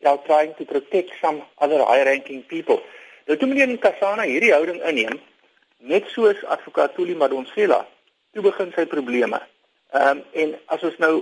now 0.02 0.16
trying 0.18 0.54
to 0.58 0.64
protect 0.64 1.10
some 1.20 1.42
other 1.58 1.84
high-ranking 1.84 2.42
people. 2.42 2.80
Nou 3.26 3.36
toe 3.40 3.48
meneer 3.48 3.70
Nkasana 3.72 4.26
hierdie 4.28 4.52
houding 4.52 4.82
inneem, 4.84 5.16
net 5.80 6.10
soos 6.12 6.42
advokaat 6.44 6.92
Tuli 6.96 7.14
Madonsela, 7.16 7.80
toe 8.36 8.44
begin 8.44 8.72
sy 8.76 8.84
probleme. 8.90 9.40
Ehm 9.96 10.18
um, 10.18 10.24
en 10.42 10.52
as 10.76 10.84
ons 10.84 10.98
nou 11.00 11.14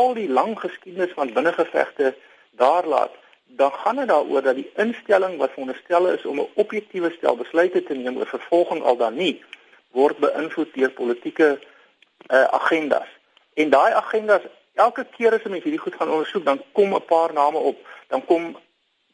al 0.00 0.14
die 0.16 0.28
lang 0.30 0.54
geskiedenis 0.56 1.12
van 1.18 1.34
binnengevegte 1.36 2.14
daar 2.62 2.88
laat, 2.88 3.12
dan 3.60 3.72
gaan 3.82 4.00
dit 4.00 4.08
daaroor 4.08 4.42
dat 4.42 4.56
die 4.56 4.70
instelling 4.76 5.36
wat 5.38 5.52
veronderstel 5.52 6.08
is 6.14 6.24
om 6.24 6.40
'n 6.40 6.48
objektiewe 6.54 7.12
stel 7.18 7.36
besluite 7.36 7.82
te 7.82 7.94
neem 7.94 8.16
oor 8.16 8.26
vervolging 8.26 8.82
al 8.82 8.96
dan 8.96 9.14
nie, 9.14 9.42
word 9.90 10.18
beïnvloed 10.18 10.74
deur 10.74 10.90
politieke 10.90 11.58
uh, 11.58 12.44
agendas. 12.44 13.08
En 13.60 13.70
daai 13.70 13.92
agendas, 13.92 14.42
elke 14.74 15.04
keer 15.16 15.34
as 15.36 15.42
mense 15.44 15.66
hierdie 15.68 15.82
goed 15.84 15.96
gaan 15.98 16.12
ondersoek, 16.14 16.44
dan 16.44 16.60
kom 16.72 16.94
'n 16.94 17.04
paar 17.04 17.32
name 17.32 17.58
op. 17.70 17.78
Dan 18.08 18.24
kom 18.24 18.56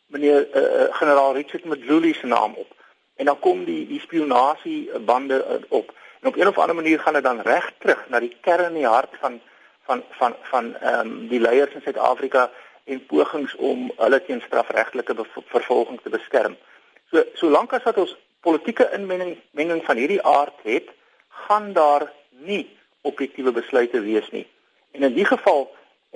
meneer 0.07 0.41
uh, 0.49 0.95
generaal 1.01 1.35
Richard 1.35 1.65
Mdluli 1.65 2.13
se 2.15 2.27
naam 2.27 2.53
op. 2.55 2.71
En 3.17 3.25
dan 3.25 3.39
kom 3.39 3.65
die 3.65 3.87
die 3.87 4.01
spionasie 4.01 4.99
bande 4.99 5.39
uh, 5.49 5.79
op. 5.81 5.95
En 6.21 6.29
op 6.29 6.37
een 6.37 6.49
of 6.49 6.59
ander 6.59 6.75
manier 6.75 7.01
gaan 7.01 7.13
dit 7.13 7.23
dan 7.23 7.41
reg 7.41 7.73
terug 7.79 8.09
na 8.09 8.21
die 8.21 8.37
kern 8.41 8.65
in 8.65 8.75
die 8.75 8.87
hart 8.87 9.17
van 9.21 9.41
van 9.87 10.05
van 10.11 10.37
van 10.43 10.77
ehm 10.77 11.01
um, 11.01 11.29
die 11.29 11.41
leiers 11.41 11.75
in 11.75 11.83
Suid-Afrika 11.83 12.51
en 12.85 13.07
pogings 13.07 13.57
om 13.57 13.93
hulle 13.97 14.25
teen 14.25 14.41
strafregtelike 14.41 15.15
vervolging 15.47 16.01
te 16.03 16.09
beskerm. 16.09 16.57
So 17.11 17.25
solank 17.35 17.73
as 17.73 17.83
wat 17.83 17.97
ons 17.97 18.17
politieke 18.41 18.91
inmenging 18.93 19.37
menging 19.51 19.85
van 19.85 19.97
hierdie 19.97 20.23
aard 20.23 20.59
het, 20.63 20.89
gaan 21.29 21.73
daar 21.73 22.13
nie 22.31 22.76
objektiewe 23.07 23.53
besluite 23.55 24.01
wees 24.05 24.29
nie. 24.35 24.47
En 24.97 25.03
in 25.03 25.15
die 25.15 25.27
geval 25.29 25.67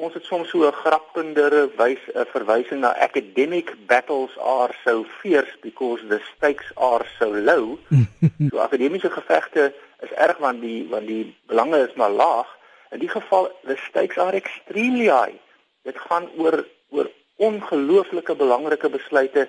ons 0.01 0.15
het 0.17 0.25
soms 0.25 0.49
so 0.49 0.67
'n 0.67 0.73
grappendere 0.73 1.69
wys 1.77 2.03
'n 2.15 2.27
verwysing 2.33 2.81
na 2.81 2.97
academic 2.97 3.75
battles 3.87 4.39
are 4.39 4.75
so 4.85 5.05
fierce 5.21 5.55
because 5.61 6.07
the 6.09 6.21
stakes 6.37 6.71
are 6.75 7.05
so 7.19 7.29
low. 7.35 7.79
so 8.51 8.59
akademiese 8.59 9.11
gevegte 9.11 9.75
is 10.01 10.13
erg 10.13 10.39
want 10.39 10.61
die 10.61 10.87
want 10.89 11.07
die 11.07 11.37
belange 11.47 11.89
is 11.89 11.95
maar 11.95 12.11
laag. 12.11 12.49
In 12.91 12.99
die 12.99 13.09
geval 13.09 13.51
the 13.65 13.77
stakes 13.77 14.19
are 14.19 14.37
extremely 14.37 15.09
high. 15.11 15.37
Dit 15.83 15.99
gaan 15.99 16.29
oor 16.37 16.67
oor 16.89 17.11
ongelooflike 17.37 18.35
belangrike 18.35 18.89
besluite 18.89 19.49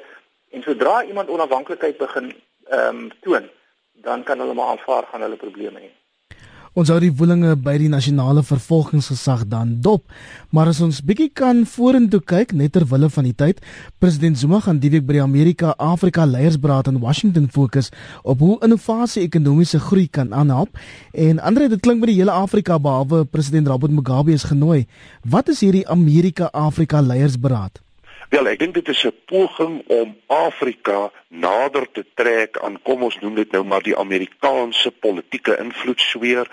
en 0.49 0.63
sodra 0.63 1.03
iemand 1.03 1.29
onafhanklikheid 1.29 1.97
begin 1.97 2.35
ehm 2.67 2.95
um, 2.95 3.09
toon, 3.21 3.49
dan 3.93 4.23
kan 4.23 4.39
hulle 4.39 4.53
maar 4.53 4.67
aanvaar 4.67 5.03
gaan 5.11 5.21
hulle 5.21 5.35
probleme 5.35 5.79
hê. 5.79 5.89
Ons 6.71 6.87
hou 6.87 7.01
die 7.03 7.11
woelinge 7.11 7.51
by 7.59 7.73
die 7.81 7.89
nasionale 7.91 8.39
vervolgingsgesag 8.47 9.41
dan 9.51 9.73
dop, 9.83 10.05
maar 10.55 10.69
as 10.71 10.79
ons 10.79 11.01
bietjie 11.03 11.27
kan 11.35 11.65
vorentoe 11.67 12.21
kyk 12.23 12.53
net 12.55 12.71
ter 12.77 12.85
wille 12.87 13.09
van 13.11 13.27
die 13.27 13.35
tyd, 13.35 13.59
president 13.99 14.39
Zuma 14.39 14.61
gaan 14.63 14.79
die 14.79 14.93
week 14.93 15.03
by 15.03 15.17
die 15.17 15.25
Amerika-Afrika 15.25 16.23
Leiersberaad 16.23 16.87
in 16.93 17.01
Washington 17.03 17.51
fokus 17.51 17.91
op 18.23 18.39
hoe 18.39 18.55
innovasie 18.63 19.25
ekonomiese 19.27 19.83
groei 19.83 20.07
kan 20.07 20.31
aanhelp. 20.31 20.79
En 21.11 21.43
Andre, 21.43 21.67
dit 21.75 21.83
klink 21.83 21.99
by 21.99 22.13
die 22.13 22.19
hele 22.21 22.39
Afrika 22.39 22.79
behalwe 22.79 23.25
president 23.27 23.67
Robert 23.67 23.91
Mugabe 23.91 24.31
is 24.31 24.47
genooi. 24.47 24.85
Wat 25.27 25.51
is 25.51 25.59
hierdie 25.67 25.83
Amerika-Afrika 25.91 27.03
Leiersberaad? 27.03 27.83
Wel, 28.31 28.47
ek 28.47 28.61
dink 28.61 28.77
dit 28.77 28.89
is 28.93 29.01
'n 29.03 29.17
poging 29.27 29.73
om 29.91 30.13
Afrika 30.31 31.11
nader 31.27 31.91
te 31.91 32.05
trek 32.15 32.59
aan 32.63 32.77
kom 32.81 33.03
ons 33.03 33.17
noem 33.19 33.35
dit 33.35 33.51
nou 33.51 33.63
maar 33.63 33.83
die 33.83 33.97
Amerikaanse 33.97 34.91
politieke 34.91 35.57
invloedsfeer. 35.59 36.47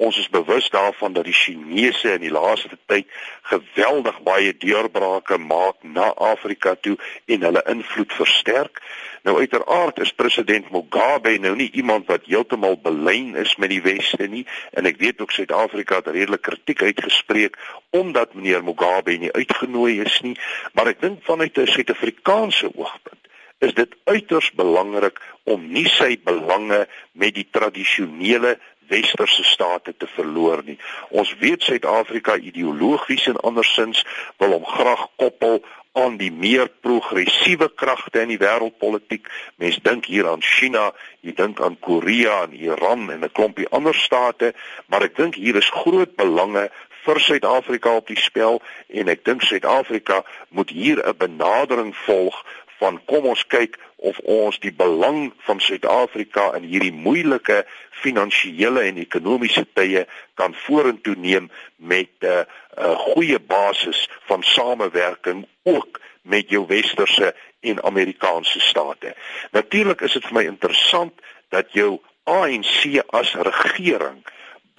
Ons 0.00 0.16
is 0.18 0.30
bewus 0.32 0.70
daarvan 0.72 1.12
dat 1.12 1.26
die 1.28 1.36
Chinese 1.36 2.14
in 2.16 2.22
die 2.24 2.32
laaste 2.32 2.78
tyd 2.88 3.08
geweldig 3.50 4.22
baie 4.24 4.54
deurbrake 4.56 5.36
maak 5.36 5.82
na 5.84 6.06
Afrika 6.16 6.72
toe 6.74 6.94
en 7.28 7.44
hulle 7.44 7.62
invloed 7.68 8.14
versterk. 8.16 8.80
Nou 9.28 9.36
uiteraard 9.42 10.00
is 10.00 10.14
president 10.16 10.70
Mugabe 10.72 11.34
nou 11.44 11.52
nie 11.58 11.68
iemand 11.82 12.08
wat 12.08 12.24
heeltemal 12.24 12.78
belyn 12.80 13.36
is 13.44 13.52
met 13.60 13.74
die 13.74 13.82
weste 13.84 14.24
nie 14.24 14.46
en 14.72 14.88
ek 14.88 14.96
weet 15.04 15.20
ook 15.20 15.36
Suid-Afrika 15.36 16.00
het 16.00 16.08
redelik 16.16 16.46
kritiek 16.48 16.82
uitgespreek 16.88 17.60
omdat 17.92 18.32
meneer 18.34 18.64
Mugabe 18.64 19.18
nie 19.20 19.32
uitgenooi 19.36 20.00
is 20.00 20.16
nie, 20.24 20.36
maar 20.72 20.88
ek 20.94 21.04
dink 21.04 21.20
vanuit 21.28 21.58
'n 21.58 21.74
Suid-Afrikaanse 21.76 22.72
oogpunt 22.72 23.20
is 23.60 23.74
dit 23.76 23.94
uiters 24.04 24.48
belangrik 24.56 25.20
om 25.44 25.66
nie 25.72 25.86
sy 25.92 26.14
belange 26.24 26.86
met 27.12 27.34
die 27.36 27.46
tradisionele 27.52 28.56
westerse 28.90 29.44
state 29.46 29.94
te 29.96 30.08
verloor 30.16 30.62
nie. 30.66 30.78
Ons 31.10 31.34
weet 31.40 31.62
Suid-Afrika 31.62 32.36
ideologies 32.36 33.28
en 33.30 33.40
andersins 33.46 34.04
wil 34.42 34.58
hom 34.58 34.66
graag 34.66 35.06
koppel 35.16 35.62
aan 35.92 36.16
die 36.20 36.30
meer 36.32 36.68
progressiewe 36.84 37.70
kragte 37.74 38.22
in 38.22 38.30
die 38.30 38.38
wêreldpolitiek. 38.38 39.26
Mens 39.58 39.80
dink 39.82 40.06
hier 40.06 40.28
aan 40.30 40.42
China, 40.42 40.90
jy 41.26 41.34
dink 41.34 41.60
aan 41.60 41.78
Korea 41.82 42.44
en 42.44 42.54
Iran 42.54 43.10
en 43.10 43.24
'n 43.24 43.32
klompie 43.32 43.68
ander 43.70 43.94
state, 43.94 44.54
maar 44.86 45.02
ek 45.02 45.16
dink 45.16 45.34
hier 45.34 45.56
is 45.56 45.70
groot 45.82 46.14
belange 46.16 46.70
vir 47.04 47.20
Suid-Afrika 47.20 47.96
op 47.96 48.06
die 48.06 48.20
spel 48.20 48.60
en 48.88 49.08
ek 49.08 49.24
dink 49.24 49.42
Suid-Afrika 49.42 50.22
moet 50.48 50.70
hier 50.70 51.02
'n 51.02 51.16
benadering 51.16 51.96
volg 51.96 52.44
van 52.80 53.00
kom 53.04 53.28
ons 53.30 53.44
kyk 53.52 53.76
of 54.00 54.18
ons 54.24 54.58
die 54.64 54.72
belang 54.72 55.30
van 55.44 55.60
Suid-Afrika 55.60 56.50
in 56.56 56.64
hierdie 56.64 56.94
moeilike 56.96 57.62
finansiële 58.02 58.86
en 58.88 59.00
ekonomiese 59.02 59.66
tye 59.76 60.06
kan 60.40 60.56
vorentoe 60.64 61.16
neem 61.16 61.50
met 61.76 62.10
'n 62.20 62.26
uh, 62.26 62.44
'n 62.80 62.96
goeie 63.12 63.38
basis 63.38 64.08
van 64.28 64.42
samewerking 64.42 65.46
ook 65.62 66.00
met 66.22 66.48
jou 66.48 66.66
westerse 66.66 67.34
en 67.60 67.82
Amerikaanse 67.82 68.60
state. 68.60 69.14
Natuurlik 69.50 70.00
is 70.00 70.12
dit 70.12 70.24
vir 70.24 70.34
my 70.34 70.44
interessant 70.44 71.12
dat 71.48 71.72
jou 71.72 72.00
ANC 72.24 73.00
as 73.10 73.34
regering 73.34 74.24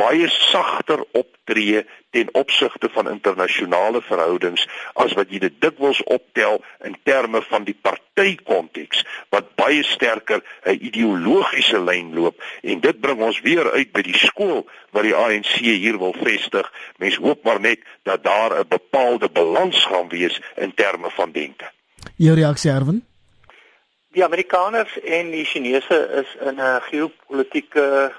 baie 0.01 0.27
sagter 0.29 1.03
optree 1.11 1.85
ten 2.11 2.29
opsigte 2.37 2.89
van 2.91 3.09
internasionale 3.09 4.01
verhoudings 4.01 4.65
as 5.03 5.13
wat 5.17 5.29
jy 5.31 5.41
dit 5.45 5.59
dikwels 5.63 6.01
optel 6.15 6.59
in 6.87 6.97
terme 7.07 7.41
van 7.49 7.65
die 7.67 7.75
partykonteks 7.87 9.03
wat 9.35 9.53
baie 9.61 9.83
sterker 9.87 10.41
'n 10.65 10.79
ideologiese 10.89 11.79
lyn 11.79 12.13
loop 12.17 12.41
en 12.61 12.79
dit 12.79 12.99
bring 13.01 13.21
ons 13.21 13.41
weer 13.41 13.71
uit 13.71 13.91
by 13.91 14.01
die 14.01 14.17
skool 14.17 14.65
wat 14.91 15.03
die 15.03 15.15
ANC 15.15 15.53
hier 15.61 15.97
wil 15.97 16.15
vestig. 16.23 16.67
Mens 16.97 17.15
hoop 17.15 17.43
maar 17.43 17.59
net 17.59 17.79
dat 18.03 18.23
daar 18.23 18.59
'n 18.59 18.67
bepaalde 18.67 19.29
balans 19.29 19.85
gaan 19.85 20.09
wees 20.09 20.41
in 20.55 20.73
terme 20.73 21.09
van 21.09 21.31
denke. 21.31 21.69
Jou 22.15 22.35
reaksie 22.35 22.71
Erwin? 22.71 23.05
Die 24.11 24.23
Amerikaners 24.23 24.99
en 24.99 25.31
die 25.31 25.45
Chinese 25.45 25.97
is 26.21 26.47
in 26.47 26.59
'n 26.59 26.81
geopolitiese 26.81 28.11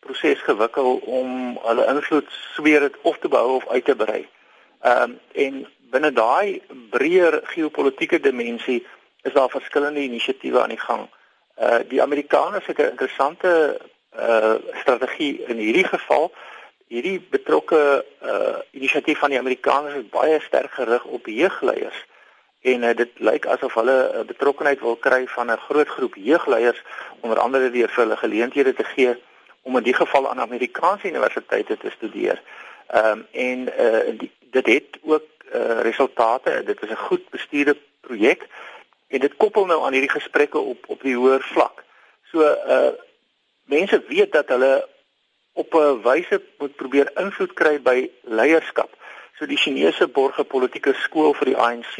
proses 0.00 0.42
gewikkel 0.42 0.96
om 0.96 1.58
hulle 1.62 1.86
invloed 1.86 2.30
sweer 2.54 2.80
dit 2.80 2.96
of 3.02 3.18
te 3.18 3.28
behou 3.28 3.56
of 3.56 3.68
uit 3.68 3.84
te 3.84 3.96
brei. 3.96 4.28
Ehm 4.80 5.02
um, 5.02 5.18
en 5.32 5.66
binne 5.90 6.12
daai 6.12 6.62
breër 6.90 7.40
geopolitiese 7.54 8.20
dimensie 8.20 8.86
is 9.22 9.32
daar 9.32 9.50
verskillende 9.50 10.00
inisiatiewe 10.00 10.62
aan 10.62 10.74
die 10.74 10.80
gang. 10.80 11.08
Uh 11.56 11.78
die 11.88 12.02
Amerikaners 12.02 12.66
het 12.66 12.78
'n 12.78 12.90
interessante 12.94 13.80
uh 14.18 14.54
strategie 14.80 15.42
in 15.46 15.56
hierdie 15.56 15.88
geval. 15.94 16.32
Hierdie 16.86 17.20
betrokke 17.30 18.04
uh 18.22 18.58
inisiatief 18.70 19.18
van 19.18 19.30
die 19.30 19.38
Amerikaners 19.38 19.94
is 19.94 20.08
baie 20.08 20.40
sterk 20.40 20.70
gerig 20.70 21.04
op 21.04 21.26
jeugleiers 21.26 22.06
en 22.60 22.82
uh, 22.82 22.94
dit 22.96 23.10
lyk 23.14 23.46
asof 23.46 23.74
hulle 23.74 24.12
uh, 24.14 24.24
betrokkenheid 24.26 24.80
wil 24.80 24.96
kry 24.96 25.26
van 25.26 25.50
'n 25.50 25.64
groot 25.68 25.88
groep 25.88 26.14
jeugleiers 26.14 26.82
onder 27.20 27.38
andere 27.38 27.70
deur 27.70 27.88
vir 27.88 28.02
hulle 28.02 28.16
geleenthede 28.16 28.74
te 28.74 28.84
gee 28.84 29.16
om 29.68 29.76
in 29.76 29.82
die 29.82 29.94
geval 29.94 30.28
aan 30.28 30.40
Amerikaanse 30.40 31.08
universiteite 31.08 31.76
te 31.76 31.90
studeer. 31.96 32.42
Ehm 32.88 33.18
um, 33.18 33.26
en 33.32 33.58
uh, 33.84 34.18
die, 34.18 34.32
dit 34.50 34.66
het 34.66 34.98
ook 35.02 35.26
uh, 35.54 35.80
resultate. 35.80 36.62
Dit 36.64 36.82
is 36.82 36.90
'n 36.90 37.06
goed 37.08 37.28
bestuurde 37.30 37.76
projek 38.00 38.46
en 39.08 39.20
dit 39.20 39.36
koppel 39.36 39.66
nou 39.66 39.84
aan 39.84 39.92
hierdie 39.92 40.16
gesprekke 40.16 40.58
op 40.58 40.84
op 40.86 41.02
die 41.02 41.16
hoër 41.16 41.42
vlak. 41.52 41.84
So 42.30 42.40
uh 42.44 42.92
mense 43.68 44.04
weet 44.08 44.32
dat 44.32 44.48
hulle 44.48 44.88
op 45.52 45.74
'n 45.74 46.00
wyse 46.02 46.42
moet 46.58 46.76
probeer 46.76 47.10
invloed 47.14 47.52
kry 47.52 47.80
by 47.82 48.10
leierskap. 48.22 48.90
So 49.36 49.46
die 49.46 49.56
Chinese 49.56 50.08
borge 50.08 50.44
politieke 50.44 50.94
skool 50.94 51.34
vir 51.34 51.44
die 51.44 51.56
ANC, 51.56 51.94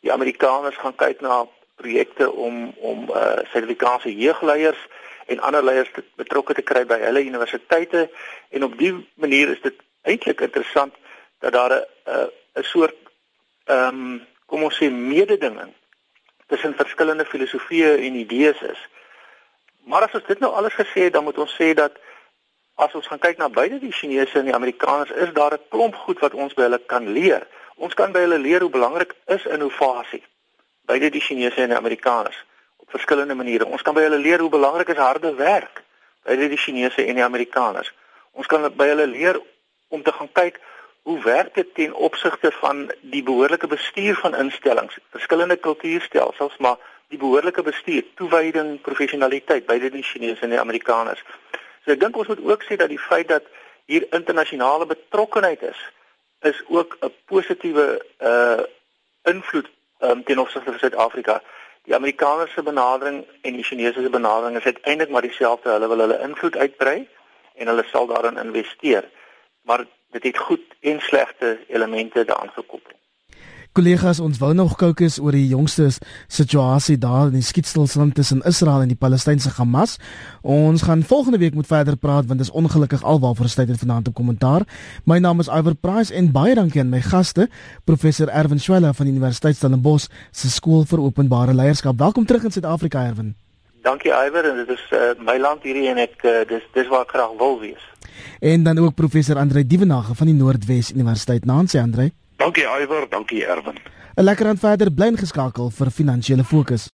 die 0.00 0.12
Amerikaners 0.12 0.76
gaan 0.76 0.96
kyk 0.96 1.20
na 1.20 1.46
projekte 1.76 2.32
om 2.32 2.74
om 2.76 3.10
uh 3.10 3.44
Suid-Afrikaanse 3.52 4.16
jeugleiers 4.16 4.80
en 5.26 5.40
ander 5.40 5.64
leiers 5.64 5.90
betrokke 6.16 6.54
te 6.54 6.62
kry 6.62 6.84
by 6.86 6.98
hulle 6.98 7.24
universiteite 7.24 8.10
en 8.50 8.64
op 8.64 8.78
die 8.78 8.92
manier 9.14 9.48
is 9.48 9.62
dit 9.62 9.74
eintlik 10.02 10.40
interessant 10.40 10.94
dat 11.40 11.52
daar 11.52 11.72
'n 11.72 12.30
'n 12.54 12.62
soort 12.62 12.96
ehm 13.64 13.88
um, 13.88 14.26
kom 14.46 14.62
ons 14.62 14.78
sê 14.78 14.90
mededinging 14.90 15.72
tussen 16.46 16.74
verskillende 16.74 17.24
filosofieë 17.24 17.96
en 18.06 18.14
idees 18.14 18.60
is. 18.60 18.80
Maar 19.84 20.02
as 20.02 20.14
ons 20.14 20.26
dit 20.26 20.38
nou 20.38 20.52
alles 20.52 20.74
gesê 20.74 21.00
het, 21.06 21.12
dan 21.12 21.24
moet 21.24 21.38
ons 21.38 21.56
sê 21.60 21.74
dat 21.74 21.92
as 22.74 22.94
ons 22.94 23.06
gaan 23.06 23.18
kyk 23.18 23.36
na 23.38 23.48
beide 23.48 23.78
die 23.78 23.92
Chinese 23.92 24.38
en 24.38 24.44
die 24.44 24.54
Amerikaners, 24.54 25.10
is 25.10 25.32
daar 25.32 25.54
'n 25.54 25.68
klomp 25.68 25.94
goed 25.94 26.18
wat 26.18 26.34
ons 26.34 26.54
by 26.54 26.62
hulle 26.62 26.80
kan 26.86 27.08
leer. 27.08 27.46
Ons 27.74 27.94
kan 27.94 28.12
by 28.12 28.20
hulle 28.20 28.38
leer 28.38 28.60
hoe 28.60 28.70
belangrik 28.70 29.14
is 29.26 29.46
innovasie. 29.46 30.22
Beide 30.86 31.10
die 31.10 31.20
Chinese 31.20 31.62
en 31.62 31.68
die 31.68 31.76
Amerikaners 31.76 32.44
op 32.84 32.90
verskillende 32.90 33.34
maniere. 33.34 33.66
Ons 33.66 33.82
kan 33.82 33.96
by 33.96 34.04
hulle 34.06 34.20
leer 34.20 34.44
hoe 34.44 34.52
belangrik 34.52 34.92
is 34.92 35.00
harde 35.00 35.34
werk 35.40 35.82
by 36.24 36.36
die 36.36 36.60
Chinese 36.60 37.04
en 37.04 37.18
die 37.18 37.24
Amerikaners. 37.24 37.90
Ons 38.32 38.48
kan 38.50 38.68
by 38.76 38.88
hulle 38.92 39.06
leer 39.08 39.40
om 39.88 40.02
te 40.02 40.12
gaan 40.12 40.30
kyk 40.32 40.60
hoe 41.04 41.18
werk 41.22 41.54
dit 41.54 41.74
ten 41.76 41.92
opsigte 41.94 42.50
van 42.60 42.86
die 43.12 43.22
behoorlike 43.22 43.68
bestuur 43.68 44.16
van 44.22 44.36
instellings, 44.36 44.96
verskillende 45.12 45.56
kultuurstelsels, 45.56 46.56
maar 46.58 46.78
die 47.12 47.18
behoorlike 47.20 47.62
bestuur, 47.62 48.04
toewyding, 48.16 48.78
professionaliteit 48.80 49.66
by 49.68 49.76
die 49.78 50.02
Chinese 50.02 50.46
en 50.46 50.54
die 50.54 50.60
Amerikaners. 50.60 51.20
So 51.84 51.92
ek 51.92 52.00
dink 52.00 52.16
ons 52.16 52.30
moet 52.32 52.40
ook 52.40 52.64
sê 52.64 52.78
dat 52.80 52.88
die 52.88 53.00
feit 53.00 53.28
dat 53.28 53.44
hier 53.84 54.06
internasionale 54.16 54.88
betrokkenheid 54.88 55.62
is, 55.68 55.80
is 56.48 56.62
ook 56.68 56.96
'n 57.00 57.12
positiewe 57.28 58.00
uh 58.20 58.64
invloed 59.24 59.68
um, 60.00 60.24
ten 60.24 60.38
opsigte 60.38 60.70
van 60.70 60.78
Suid-Afrika. 60.78 61.42
Die 61.84 61.94
Amerikaanse 61.94 62.62
benadering 62.62 63.24
en 63.42 63.52
die 63.52 63.64
Chinese 63.64 64.10
benadering 64.10 64.56
is 64.56 64.64
uiteindelik 64.64 65.12
maar 65.12 65.22
dieselfde. 65.22 65.70
Hulle 65.70 65.88
wil 65.88 65.98
hulle 65.98 66.20
invloed 66.20 66.56
uitbrei 66.56 67.08
en 67.54 67.66
hulle 67.66 67.84
sal 67.90 68.06
daarin 68.06 68.40
investeer. 68.40 69.04
Maar 69.62 69.84
dit 70.10 70.22
het 70.22 70.38
goed 70.38 70.74
en 70.80 71.00
slegte 71.00 71.58
elemente 71.68 72.24
daaraan 72.24 72.50
gekoppel. 72.50 72.96
Kollegas, 73.74 74.20
ons 74.22 74.38
wou 74.38 74.52
nog 74.54 74.76
kookus 74.78 75.16
oor 75.18 75.34
die 75.34 75.48
jongste 75.50 75.88
situasie 76.30 76.94
daar 77.02 77.32
in 77.32 77.40
die 77.40 77.42
skietstilstand 77.42 78.14
tussen 78.14 78.44
Israel 78.46 78.84
en 78.84 78.92
die 78.92 78.98
Palestynse 79.00 79.50
Hamas. 79.56 79.96
Ons 80.46 80.84
gaan 80.86 81.02
volgende 81.02 81.40
week 81.42 81.56
met 81.58 81.66
verder 81.66 81.96
praat 81.98 82.28
want 82.30 82.38
dit 82.38 82.46
is 82.46 82.54
ongelukkig 82.54 83.02
alwaar 83.02 83.34
tyd 83.34 83.72
het 83.72 83.82
vanaand 83.82 84.12
op 84.12 84.14
kommentaar. 84.14 84.62
My 85.10 85.18
naam 85.18 85.42
is 85.42 85.50
Iver 85.50 85.74
Price 85.74 86.14
en 86.14 86.30
baie 86.30 86.54
dankie 86.54 86.84
aan 86.84 86.94
my 86.94 87.02
gaste, 87.02 87.48
professor 87.84 88.30
Erwin 88.30 88.62
Schwella 88.62 88.92
van 88.92 89.10
die 89.10 89.14
Universiteit 89.16 89.56
Stellenbosch 89.56 90.06
se 90.30 90.50
skool 90.50 90.86
vir 90.86 91.02
openbare 91.02 91.54
leierskap. 91.54 91.98
Welkom 91.98 92.30
terug 92.30 92.44
in 92.44 92.54
Suid-Afrika, 92.54 93.02
Erwin. 93.02 93.34
Dankie 93.82 94.14
Iver 94.14 94.52
en 94.52 94.62
dit 94.62 94.76
is 94.78 94.90
uh, 94.92 95.18
my 95.18 95.40
land 95.42 95.66
hierdie 95.66 95.88
en 95.90 95.98
ek 95.98 96.22
uh, 96.22 96.44
dis 96.46 96.62
dis 96.78 96.86
waar 96.86 97.08
ek 97.08 97.16
graag 97.18 97.34
wil 97.42 97.58
wees. 97.58 97.82
En 98.38 98.62
dan 98.62 98.78
ook 98.78 98.94
professor 98.94 99.34
Andre 99.42 99.66
Dievenage 99.66 100.14
van 100.14 100.30
die 100.30 100.38
Noordwes 100.38 100.94
Universiteit. 100.94 101.42
Nansie 101.44 101.82
Andre. 101.82 102.12
Dankie 102.36 102.66
Iwer, 102.66 103.06
dankie 103.10 103.42
Erwin. 103.42 103.78
'n 104.16 104.24
Lekker 104.24 104.46
aan 104.46 104.58
verder 104.58 104.90
bly 104.94 105.16
geskakel 105.16 105.70
vir 105.70 105.90
finansiële 105.90 106.44
fokus. 106.44 106.88